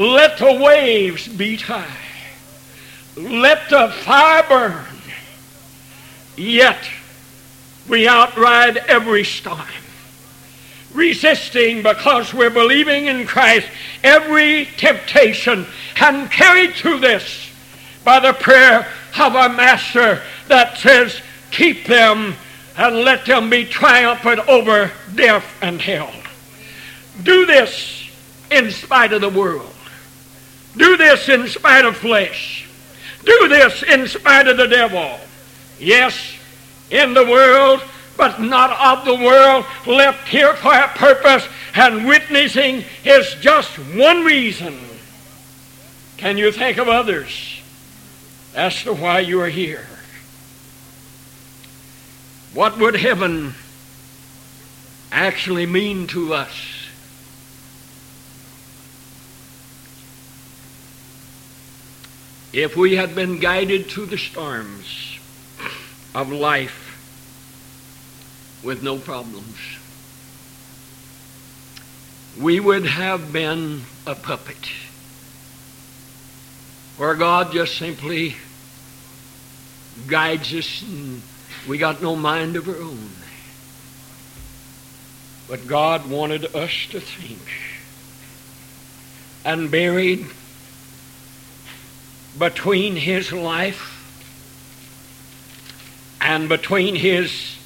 Let 0.00 0.38
the 0.38 0.54
waves 0.54 1.28
beat 1.28 1.60
high. 1.60 1.86
Let 3.18 3.68
the 3.68 3.90
fire 4.02 4.42
burn. 4.48 4.86
Yet 6.38 6.88
we 7.86 8.08
outride 8.08 8.78
every 8.78 9.24
storm. 9.24 9.60
Resisting 10.94 11.82
because 11.82 12.32
we're 12.32 12.48
believing 12.48 13.08
in 13.08 13.26
Christ 13.26 13.68
every 14.02 14.70
temptation 14.78 15.66
and 15.96 16.30
carried 16.30 16.72
through 16.72 17.00
this 17.00 17.50
by 18.02 18.20
the 18.20 18.32
prayer 18.32 18.88
of 19.18 19.36
our 19.36 19.50
Master 19.50 20.22
that 20.48 20.78
says, 20.78 21.20
Keep 21.50 21.84
them 21.84 22.36
and 22.78 22.96
let 23.04 23.26
them 23.26 23.50
be 23.50 23.66
triumphant 23.66 24.48
over 24.48 24.90
death 25.14 25.44
and 25.60 25.78
hell. 25.78 26.10
Do 27.22 27.44
this 27.44 28.10
in 28.50 28.70
spite 28.70 29.12
of 29.12 29.20
the 29.20 29.28
world. 29.28 29.69
Do 30.76 30.96
this 30.96 31.28
in 31.28 31.48
spite 31.48 31.84
of 31.84 31.96
flesh. 31.96 32.68
Do 33.24 33.48
this 33.48 33.82
in 33.82 34.06
spite 34.06 34.48
of 34.48 34.56
the 34.56 34.68
devil. 34.68 35.18
Yes, 35.78 36.36
in 36.90 37.14
the 37.14 37.24
world, 37.24 37.82
but 38.16 38.40
not 38.40 38.98
of 38.98 39.04
the 39.04 39.14
world, 39.14 39.64
left 39.86 40.28
here 40.28 40.54
for 40.54 40.72
a 40.74 40.88
purpose 40.88 41.46
and 41.74 42.06
witnessing 42.06 42.84
is 43.04 43.34
just 43.40 43.76
one 43.94 44.24
reason. 44.24 44.78
Can 46.16 46.36
you 46.36 46.52
think 46.52 46.78
of 46.78 46.88
others 46.88 47.62
as 48.54 48.82
to 48.82 48.92
why 48.92 49.20
you 49.20 49.40
are 49.40 49.48
here? 49.48 49.86
What 52.52 52.78
would 52.78 52.96
heaven 52.96 53.54
actually 55.12 55.66
mean 55.66 56.06
to 56.08 56.34
us? 56.34 56.79
If 62.52 62.76
we 62.76 62.96
had 62.96 63.14
been 63.14 63.38
guided 63.38 63.86
through 63.86 64.06
the 64.06 64.18
storms 64.18 65.18
of 66.14 66.32
life 66.32 66.86
with 68.64 68.82
no 68.82 68.98
problems, 68.98 69.56
we 72.38 72.58
would 72.58 72.86
have 72.86 73.32
been 73.32 73.82
a 74.04 74.16
puppet 74.16 74.70
where 76.96 77.14
God 77.14 77.52
just 77.52 77.76
simply 77.76 78.34
guides 80.08 80.52
us 80.52 80.82
and 80.82 81.22
we 81.68 81.78
got 81.78 82.02
no 82.02 82.16
mind 82.16 82.56
of 82.56 82.68
our 82.68 82.76
own. 82.76 83.10
But 85.48 85.66
God 85.66 86.10
wanted 86.10 86.54
us 86.54 86.86
to 86.90 87.00
think. 87.00 87.40
And 89.44 89.70
buried 89.70 90.26
between 92.38 92.96
his 92.96 93.32
life 93.32 93.96
and 96.20 96.48
between 96.48 96.94
his 96.94 97.56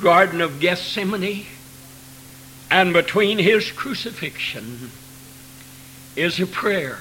Garden 0.00 0.40
of 0.40 0.60
Gethsemane 0.60 1.46
and 2.70 2.92
between 2.92 3.38
his 3.38 3.70
crucifixion 3.70 4.90
is 6.16 6.40
a 6.40 6.46
prayer 6.46 6.98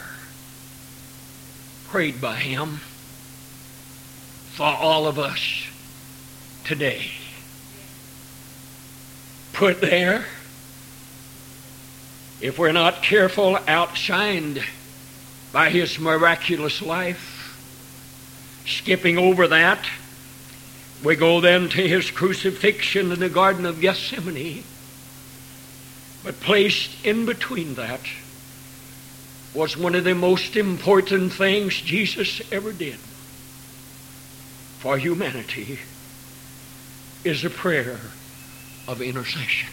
prayed 1.87 2.21
by 2.21 2.35
him 2.35 2.81
for 4.53 4.67
all 4.67 5.07
of 5.07 5.17
us 5.17 5.67
today. 6.63 7.11
Put 9.53 9.81
there, 9.81 10.25
if 12.41 12.59
we're 12.59 12.71
not 12.71 13.01
careful, 13.01 13.55
outshined 13.55 14.61
by 15.55 15.69
his 15.69 15.97
miraculous 15.97 16.81
life. 16.81 17.55
Skipping 18.65 19.17
over 19.17 19.47
that, 19.47 19.79
we 21.01 21.15
go 21.15 21.39
then 21.39 21.69
to 21.69 21.87
his 21.87 22.11
crucifixion 22.11 23.09
in 23.13 23.21
the 23.21 23.29
Garden 23.29 23.65
of 23.65 23.79
Gethsemane. 23.79 24.65
But 26.25 26.41
placed 26.41 27.05
in 27.05 27.25
between 27.25 27.75
that 27.75 28.01
was 29.53 29.77
one 29.77 29.95
of 29.95 30.03
the 30.03 30.13
most 30.13 30.57
important 30.57 31.31
things 31.31 31.79
Jesus 31.79 32.41
ever 32.51 32.73
did 32.73 32.99
for 34.79 34.97
humanity 34.97 35.79
is 37.23 37.45
a 37.45 37.49
prayer 37.49 38.01
of 38.89 39.01
intercession. 39.01 39.69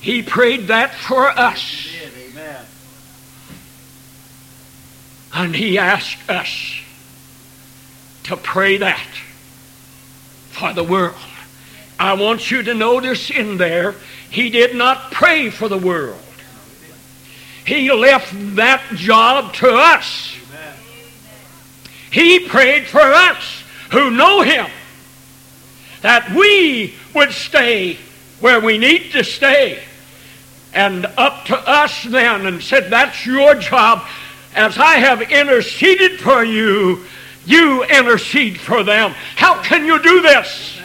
He 0.00 0.22
prayed 0.22 0.68
that 0.68 0.94
for 0.94 1.28
us. 1.28 1.92
Amen. 2.30 2.66
And 5.34 5.54
he 5.54 5.78
asked 5.78 6.30
us 6.30 6.80
to 8.24 8.36
pray 8.36 8.78
that 8.78 9.06
for 10.50 10.72
the 10.72 10.84
world. 10.84 11.16
I 11.98 12.14
want 12.14 12.50
you 12.50 12.62
to 12.62 12.74
notice 12.74 13.30
in 13.30 13.56
there, 13.56 13.94
he 14.30 14.50
did 14.50 14.76
not 14.76 15.10
pray 15.10 15.50
for 15.50 15.68
the 15.68 15.78
world. 15.78 16.20
He 17.66 17.90
left 17.90 18.32
that 18.56 18.82
job 18.94 19.54
to 19.54 19.70
us. 19.70 20.36
He 22.10 22.46
prayed 22.46 22.86
for 22.86 23.00
us 23.00 23.64
who 23.90 24.10
know 24.10 24.42
him 24.42 24.66
that 26.02 26.30
we 26.30 26.94
would 27.14 27.32
stay 27.32 27.98
where 28.40 28.60
we 28.60 28.76
need 28.76 29.12
to 29.12 29.24
stay. 29.24 29.82
And 30.74 31.06
up 31.16 31.46
to 31.46 31.56
us 31.56 32.02
then, 32.02 32.46
and 32.46 32.62
said, 32.62 32.90
That's 32.90 33.24
your 33.24 33.54
job. 33.54 34.06
As 34.54 34.78
I 34.78 34.94
have 34.94 35.20
interceded 35.22 36.20
for 36.20 36.44
you, 36.44 37.04
you 37.44 37.84
intercede 37.84 38.58
for 38.58 38.82
them. 38.82 39.12
How 39.36 39.62
can 39.62 39.84
you 39.84 40.02
do 40.02 40.22
this? 40.22 40.80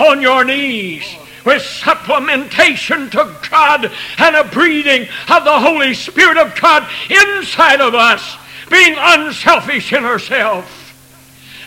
On 0.00 0.22
your 0.22 0.44
knees 0.44 1.04
with 1.44 1.62
supplementation 1.62 3.10
to 3.10 3.36
God 3.50 3.90
and 4.18 4.36
a 4.36 4.44
breathing 4.44 5.02
of 5.28 5.44
the 5.44 5.58
Holy 5.58 5.94
Spirit 5.94 6.38
of 6.38 6.58
God 6.60 6.88
inside 7.10 7.80
of 7.80 7.94
us, 7.94 8.36
being 8.70 8.94
unselfish 8.96 9.92
in 9.92 10.04
ourselves 10.04 10.68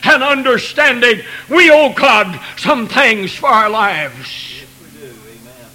and 0.02 0.22
understanding 0.22 1.20
we 1.48 1.70
owe 1.70 1.92
God 1.92 2.40
some 2.56 2.86
things 2.86 3.34
for 3.34 3.48
our 3.48 3.68
lives. 3.68 4.60
Yes, 4.60 4.66
we, 4.80 5.00
do. 5.00 5.06
Amen. 5.06 5.70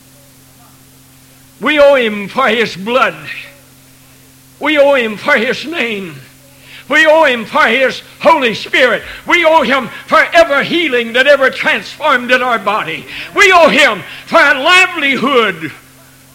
we 1.61 1.79
owe 1.79 1.95
Him 1.95 2.27
for 2.27 2.47
His 2.47 2.75
blood. 2.75 3.15
We 4.61 4.77
owe 4.77 4.93
Him 4.93 5.17
for 5.17 5.35
His 5.35 5.65
name. 5.65 6.15
We 6.87 7.05
owe 7.07 7.23
Him 7.23 7.45
for 7.45 7.65
His 7.65 8.01
Holy 8.19 8.53
Spirit. 8.53 9.01
We 9.27 9.43
owe 9.43 9.63
Him 9.63 9.87
for 10.05 10.19
ever 10.33 10.61
healing 10.63 11.13
that 11.13 11.25
ever 11.25 11.49
transformed 11.49 12.31
in 12.31 12.41
our 12.43 12.59
body. 12.59 13.05
We 13.35 13.51
owe 13.51 13.69
Him 13.69 14.03
for 14.27 14.39
a 14.39 14.61
livelihood 14.61 15.71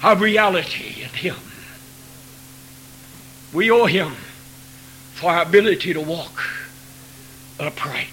of 0.02 0.20
reality 0.20 1.02
in 1.02 1.10
Him. 1.10 1.36
We 3.52 3.70
owe 3.70 3.86
Him 3.86 4.12
for 5.14 5.30
our 5.30 5.42
ability 5.42 5.94
to 5.94 6.00
walk 6.00 6.42
upright 7.60 8.08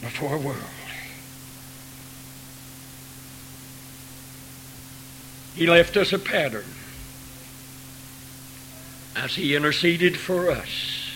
before 0.00 0.36
a 0.36 0.38
world. 0.38 0.60
He 5.56 5.66
left 5.66 5.96
us 5.96 6.12
a 6.12 6.18
pattern 6.18 6.64
as 9.16 9.34
he 9.34 9.56
interceded 9.56 10.16
for 10.16 10.50
us. 10.50 11.10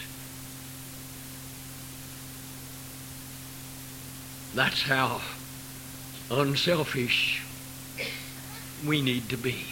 That's 4.54 4.82
how 4.82 5.20
unselfish 6.30 7.42
we 8.86 9.02
need 9.02 9.28
to 9.28 9.36
be. 9.36 9.64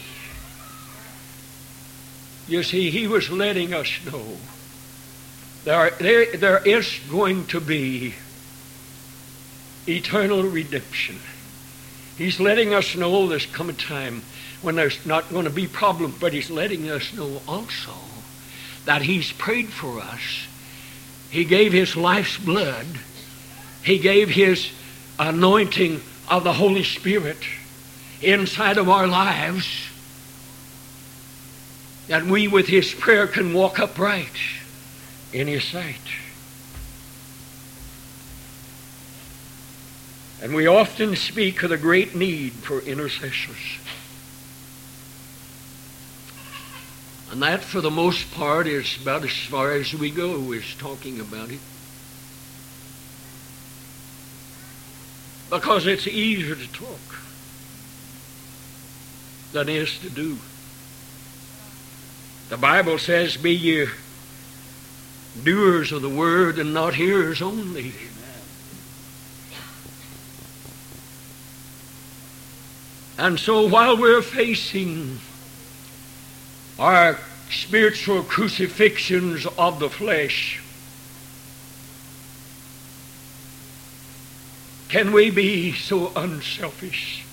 You 2.46 2.62
see, 2.62 2.90
he 2.90 3.06
was 3.06 3.30
letting 3.30 3.74
us 3.74 3.88
know 4.04 4.36
there, 5.64 5.90
there, 5.98 6.36
there 6.36 6.66
is 6.66 7.00
going 7.10 7.46
to 7.46 7.60
be 7.60 8.14
eternal 9.86 10.42
redemption. 10.44 11.18
He's 12.16 12.40
letting 12.40 12.74
us 12.74 12.94
know 12.94 13.26
there's 13.26 13.46
come 13.46 13.70
a 13.70 13.72
time 13.72 14.22
when 14.62 14.76
there's 14.76 15.04
not 15.06 15.30
going 15.30 15.44
to 15.44 15.50
be 15.50 15.66
problems, 15.66 16.16
but 16.18 16.32
he's 16.32 16.50
letting 16.50 16.90
us 16.90 17.12
know 17.12 17.42
also 17.46 17.92
that 18.84 19.02
he's 19.02 19.32
prayed 19.32 19.68
for 19.68 20.00
us. 20.00 20.46
He 21.30 21.44
gave 21.44 21.72
his 21.72 21.96
life's 21.96 22.38
blood. 22.38 22.86
He 23.82 23.98
gave 23.98 24.30
his 24.30 24.70
anointing 25.18 26.00
of 26.28 26.44
the 26.44 26.52
Holy 26.52 26.84
Spirit 26.84 27.38
inside 28.22 28.78
of 28.78 28.88
our 28.88 29.06
lives 29.06 29.66
that 32.08 32.24
we 32.24 32.48
with 32.48 32.66
his 32.66 32.92
prayer 32.94 33.26
can 33.26 33.52
walk 33.52 33.78
upright 33.78 34.32
in 35.32 35.46
his 35.46 35.64
sight. 35.64 35.96
And 40.40 40.54
we 40.54 40.66
often 40.66 41.16
speak 41.16 41.62
of 41.62 41.70
the 41.70 41.76
great 41.76 42.14
need 42.14 42.52
for 42.52 42.80
intercessors. 42.80 43.78
And 47.30 47.42
that, 47.42 47.62
for 47.62 47.80
the 47.80 47.90
most 47.90 48.32
part, 48.32 48.66
is 48.66 48.96
about 49.00 49.24
as 49.24 49.36
far 49.36 49.72
as 49.72 49.92
we 49.92 50.10
go, 50.10 50.52
is 50.52 50.74
talking 50.76 51.20
about 51.20 51.50
it. 51.50 51.60
Because 55.50 55.86
it's 55.86 56.06
easier 56.06 56.54
to 56.54 56.72
talk 56.72 57.22
than 59.52 59.68
it 59.68 59.76
is 59.76 59.98
to 59.98 60.10
do. 60.10 60.38
The 62.48 62.56
Bible 62.56 62.98
says, 62.98 63.36
Be 63.36 63.54
ye 63.54 63.86
doers 65.42 65.92
of 65.92 66.02
the 66.02 66.08
word 66.08 66.58
and 66.58 66.72
not 66.72 66.94
hearers 66.94 67.42
only. 67.42 67.92
And 73.18 73.38
so 73.38 73.66
while 73.66 73.96
we're 73.96 74.22
facing 74.22 75.18
our 76.78 77.18
spiritual 77.50 78.22
crucifixions 78.22 79.46
of 79.58 79.78
the 79.78 79.90
flesh, 79.90 80.60
can 84.88 85.12
we 85.12 85.30
be 85.30 85.72
so 85.72 86.12
unselfish 86.16 87.24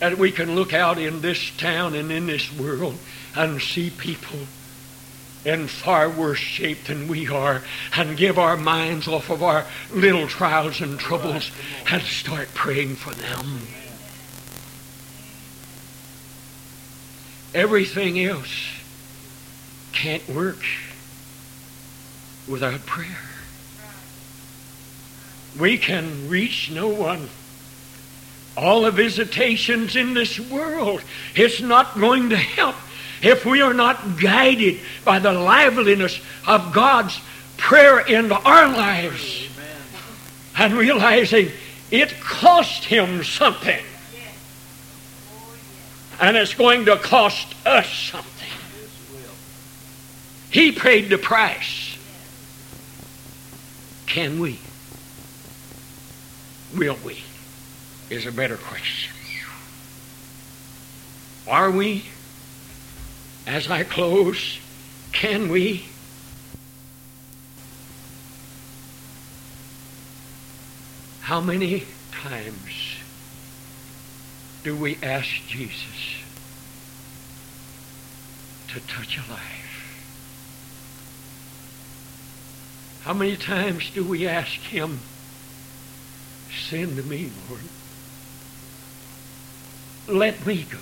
that 0.00 0.18
we 0.18 0.30
can 0.30 0.54
look 0.54 0.72
out 0.72 0.98
in 0.98 1.20
this 1.20 1.50
town 1.56 1.94
and 1.94 2.12
in 2.12 2.26
this 2.26 2.52
world 2.52 2.96
and 3.34 3.60
see 3.60 3.90
people 3.90 4.38
in 5.44 5.66
far 5.66 6.08
worse 6.08 6.38
shape 6.38 6.84
than 6.84 7.08
we 7.08 7.28
are 7.28 7.62
and 7.96 8.16
give 8.16 8.38
our 8.38 8.56
minds 8.56 9.06
off 9.06 9.30
of 9.30 9.42
our 9.42 9.66
little 9.92 10.26
trials 10.26 10.80
and 10.80 10.98
troubles 10.98 11.50
and 11.90 12.02
start 12.02 12.48
praying 12.54 12.96
for 12.96 13.14
them. 13.14 13.66
Everything 17.54 18.18
else 18.18 18.72
can't 19.92 20.28
work 20.28 20.64
without 22.48 22.84
prayer. 22.84 23.16
We 25.58 25.78
can 25.78 26.28
reach 26.28 26.70
no 26.72 26.88
one. 26.88 27.28
All 28.56 28.82
the 28.82 28.90
visitations 28.90 29.94
in 29.94 30.14
this 30.14 30.38
world, 30.38 31.00
it's 31.36 31.60
not 31.60 31.98
going 31.98 32.30
to 32.30 32.36
help 32.36 32.76
if 33.22 33.46
we 33.46 33.62
are 33.62 33.74
not 33.74 34.18
guided 34.18 34.80
by 35.04 35.20
the 35.20 35.32
liveliness 35.32 36.20
of 36.46 36.72
God's 36.72 37.20
prayer 37.56 38.00
into 38.00 38.34
our 38.34 38.68
lives 38.68 39.48
and 40.56 40.74
realizing 40.74 41.50
it 41.90 42.20
cost 42.20 42.84
him 42.84 43.22
something 43.22 43.82
and 46.20 46.36
it's 46.36 46.54
going 46.54 46.84
to 46.86 46.96
cost 46.96 47.54
us 47.66 47.88
something. 47.88 48.48
He 50.50 50.72
paid 50.72 51.08
the 51.08 51.18
price. 51.18 51.98
Can 54.06 54.38
we? 54.38 54.60
Will 56.76 56.96
we? 57.04 57.22
Is 58.10 58.26
a 58.26 58.32
better 58.32 58.56
question. 58.56 59.12
Are 61.48 61.70
we? 61.70 62.04
As 63.46 63.70
I 63.70 63.84
close, 63.84 64.58
can 65.12 65.48
we? 65.50 65.86
How 71.20 71.40
many 71.40 71.84
times 72.12 72.83
do 74.64 74.74
we 74.74 74.96
ask 75.02 75.28
Jesus 75.46 76.16
to 78.68 78.80
touch 78.80 79.18
a 79.18 79.30
life? 79.30 79.64
How 83.02 83.12
many 83.12 83.36
times 83.36 83.90
do 83.90 84.02
we 84.02 84.26
ask 84.26 84.54
him, 84.54 85.00
send 86.50 87.06
me, 87.06 87.30
Lord? 87.50 87.60
Let 90.08 90.46
me 90.46 90.64
go. 90.64 90.78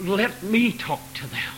Let 0.00 0.40
me 0.44 0.70
talk 0.70 1.00
to 1.14 1.26
them. 1.26 1.54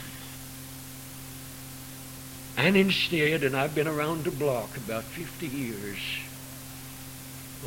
And 2.57 2.77
instead, 2.79 3.43
and 3.43 3.55
I've 3.55 3.75
been 3.75 3.89
around 3.89 4.25
the 4.25 4.31
block 4.31 4.75
about 4.79 5.05
50 5.05 5.47
years, 5.47 5.99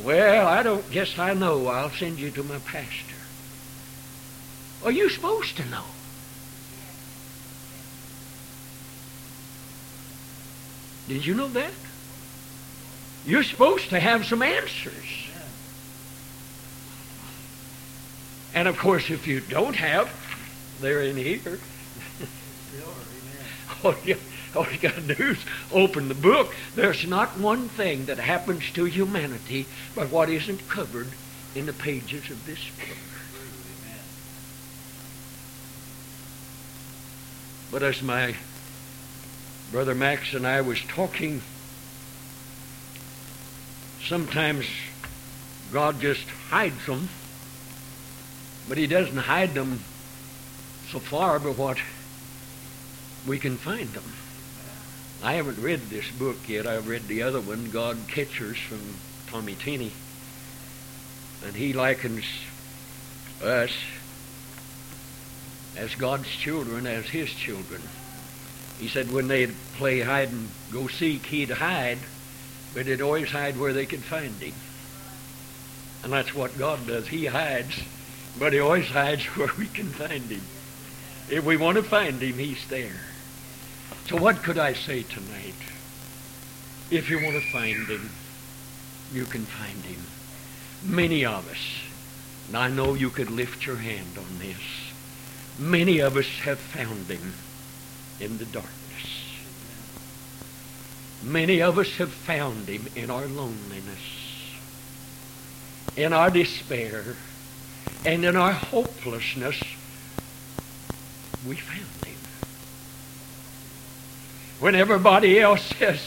well, 0.02 0.46
I 0.46 0.62
don't 0.62 0.88
guess 0.90 1.18
I 1.18 1.34
know. 1.34 1.66
I'll 1.66 1.90
send 1.90 2.18
you 2.18 2.30
to 2.32 2.42
my 2.42 2.58
pastor. 2.58 3.14
Are 4.84 4.92
you 4.92 5.08
supposed 5.08 5.56
to 5.56 5.64
know? 5.66 5.84
Did 11.08 11.24
you 11.24 11.34
know 11.34 11.48
that? 11.48 11.72
You're 13.24 13.42
supposed 13.42 13.90
to 13.90 13.98
have 13.98 14.24
some 14.26 14.42
answers. 14.42 15.28
And 18.54 18.68
of 18.68 18.78
course, 18.78 19.10
if 19.10 19.26
you 19.26 19.40
don't 19.40 19.76
have, 19.76 20.10
they're 20.80 21.02
in 21.02 21.16
here. 21.16 21.58
all, 23.84 23.92
oh, 23.92 23.96
you, 24.04 24.16
all 24.54 24.70
you 24.70 24.78
got 24.78 24.94
to 24.94 25.14
do 25.14 25.30
is 25.30 25.38
open 25.72 26.08
the 26.08 26.14
book. 26.14 26.54
There's 26.74 27.06
not 27.06 27.38
one 27.38 27.68
thing 27.68 28.06
that 28.06 28.18
happens 28.18 28.70
to 28.72 28.84
humanity 28.84 29.66
but 29.94 30.10
what 30.10 30.30
isn't 30.30 30.68
covered 30.68 31.08
in 31.54 31.66
the 31.66 31.72
pages 31.72 32.30
of 32.30 32.44
this 32.46 32.60
book. 32.78 32.96
But 37.70 37.82
as 37.82 38.02
my 38.02 38.34
brother 39.70 39.94
Max 39.94 40.32
and 40.32 40.46
I 40.46 40.62
was 40.62 40.80
talking, 40.82 41.42
sometimes 44.02 44.66
God 45.70 46.00
just 46.00 46.26
hides 46.48 46.86
them, 46.86 47.10
but 48.68 48.78
he 48.78 48.86
doesn't 48.86 49.18
hide 49.18 49.52
them 49.52 49.80
so 50.90 50.98
far 50.98 51.38
but 51.38 51.58
what 51.58 51.78
we 53.26 53.38
can 53.38 53.58
find 53.58 53.88
them. 53.90 54.14
I 55.22 55.34
haven't 55.34 55.60
read 55.60 55.80
this 55.90 56.08
book 56.12 56.48
yet. 56.48 56.66
I've 56.66 56.86
read 56.86 57.08
the 57.08 57.22
other 57.22 57.40
one, 57.40 57.70
God 57.70 57.98
Catchers, 58.06 58.56
from 58.56 58.80
Tommy 59.26 59.56
Tenney. 59.56 59.90
And 61.44 61.56
he 61.56 61.72
likens 61.72 62.24
us 63.42 63.72
as 65.76 65.94
God's 65.96 66.28
children 66.28 66.86
as 66.86 67.06
his 67.06 67.30
children. 67.30 67.82
He 68.78 68.88
said 68.88 69.10
when 69.10 69.26
they'd 69.26 69.54
play 69.76 70.00
hide 70.00 70.30
and 70.30 70.50
go 70.70 70.86
seek, 70.86 71.26
he'd 71.26 71.50
hide, 71.50 71.98
but 72.74 72.86
he'd 72.86 73.00
always 73.00 73.30
hide 73.30 73.58
where 73.58 73.72
they 73.72 73.86
could 73.86 74.04
find 74.04 74.34
him. 74.40 74.54
And 76.04 76.12
that's 76.12 76.34
what 76.34 76.56
God 76.58 76.86
does. 76.86 77.08
He 77.08 77.26
hides, 77.26 77.80
but 78.38 78.52
he 78.52 78.60
always 78.60 78.86
hides 78.88 79.24
where 79.36 79.50
we 79.58 79.66
can 79.66 79.88
find 79.88 80.30
him. 80.30 80.42
If 81.28 81.44
we 81.44 81.56
want 81.56 81.76
to 81.76 81.82
find 81.82 82.22
him, 82.22 82.38
he's 82.38 82.66
there. 82.68 83.00
So 84.08 84.16
what 84.16 84.42
could 84.42 84.56
I 84.56 84.72
say 84.72 85.02
tonight? 85.02 85.54
If 86.90 87.10
you 87.10 87.22
want 87.22 87.34
to 87.34 87.52
find 87.52 87.86
him, 87.86 88.08
you 89.12 89.26
can 89.26 89.44
find 89.44 89.84
him. 89.84 90.00
Many 90.82 91.26
of 91.26 91.46
us, 91.50 91.58
and 92.46 92.56
I 92.56 92.68
know 92.68 92.94
you 92.94 93.10
could 93.10 93.30
lift 93.30 93.66
your 93.66 93.76
hand 93.76 94.16
on 94.16 94.38
this, 94.38 94.56
many 95.58 95.98
of 95.98 96.16
us 96.16 96.26
have 96.38 96.58
found 96.58 97.08
him 97.08 97.34
in 98.18 98.38
the 98.38 98.46
darkness. 98.46 98.72
Many 101.22 101.60
of 101.60 101.76
us 101.76 101.94
have 101.96 102.10
found 102.10 102.66
him 102.66 102.86
in 102.96 103.10
our 103.10 103.26
loneliness, 103.26 104.54
in 105.98 106.14
our 106.14 106.30
despair, 106.30 107.04
and 108.06 108.24
in 108.24 108.36
our 108.36 108.52
hopelessness. 108.52 109.60
We 111.46 111.56
found 111.56 111.80
him. 111.80 111.97
When 114.60 114.74
everybody 114.74 115.38
else 115.38 115.62
says, 115.62 116.00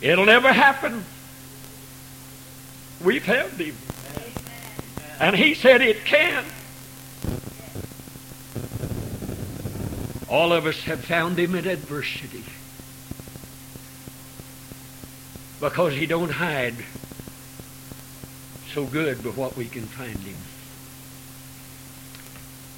it'll 0.00 0.26
never 0.26 0.52
happen, 0.52 1.04
We've 3.04 3.22
found 3.22 3.52
him. 3.52 3.76
And 5.20 5.36
he 5.36 5.54
said 5.54 5.82
it 5.82 6.04
can. 6.06 6.44
All 10.28 10.52
of 10.52 10.64
us 10.66 10.80
have 10.84 11.04
found 11.04 11.38
him 11.38 11.54
in 11.54 11.66
adversity. 11.66 12.44
Because 15.60 15.92
he 15.92 16.06
don't 16.06 16.30
hide 16.30 16.74
so 18.72 18.86
good 18.86 19.22
but 19.22 19.36
what 19.36 19.56
we 19.56 19.66
can 19.66 19.82
find 19.82 20.18
him. 20.18 20.36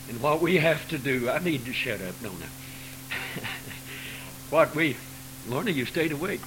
And 0.08 0.20
what 0.20 0.40
we 0.40 0.56
have 0.56 0.86
to 0.88 0.98
do, 0.98 1.30
I 1.30 1.38
need 1.38 1.64
to 1.66 1.72
shut 1.72 2.00
up, 2.02 2.20
don't 2.20 2.42
I? 2.42 2.65
What 4.50 4.74
we, 4.74 4.96
Lorna, 5.48 5.70
you 5.70 5.84
stayed 5.86 6.12
awake. 6.12 6.40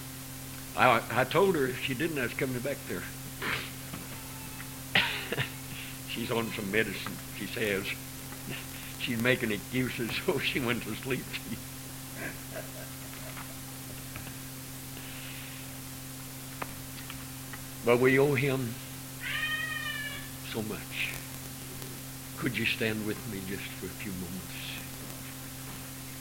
I, 0.78 1.02
I 1.12 1.24
told 1.26 1.56
her 1.56 1.66
if 1.68 1.84
she 1.84 1.93
didn't, 1.93 2.18
I 2.20 2.24
was 2.24 2.34
coming 2.34 2.60
back 2.60 2.78
there. 2.88 3.04
She's 6.10 6.32
on 6.32 6.52
some 6.54 6.72
medicine, 6.72 7.18
she 7.38 7.45
says. 7.47 7.86
She's 9.00 9.22
making 9.22 9.52
excuses, 9.52 10.12
so 10.26 10.39
she 10.39 10.60
went 10.60 10.84
to 10.84 10.95
sleep. 10.95 11.26
but 17.86 18.00
we 18.00 18.18
owe 18.20 18.36
him 18.36 18.74
so 20.52 20.62
much. 20.64 21.12
Could 22.38 22.58
you 22.58 22.66
stand 22.66 23.06
with 23.06 23.18
me 23.32 23.41
just 23.50 23.64
for 23.64 23.88
a 23.88 23.89
few 23.89 24.14
moments? 24.14 24.49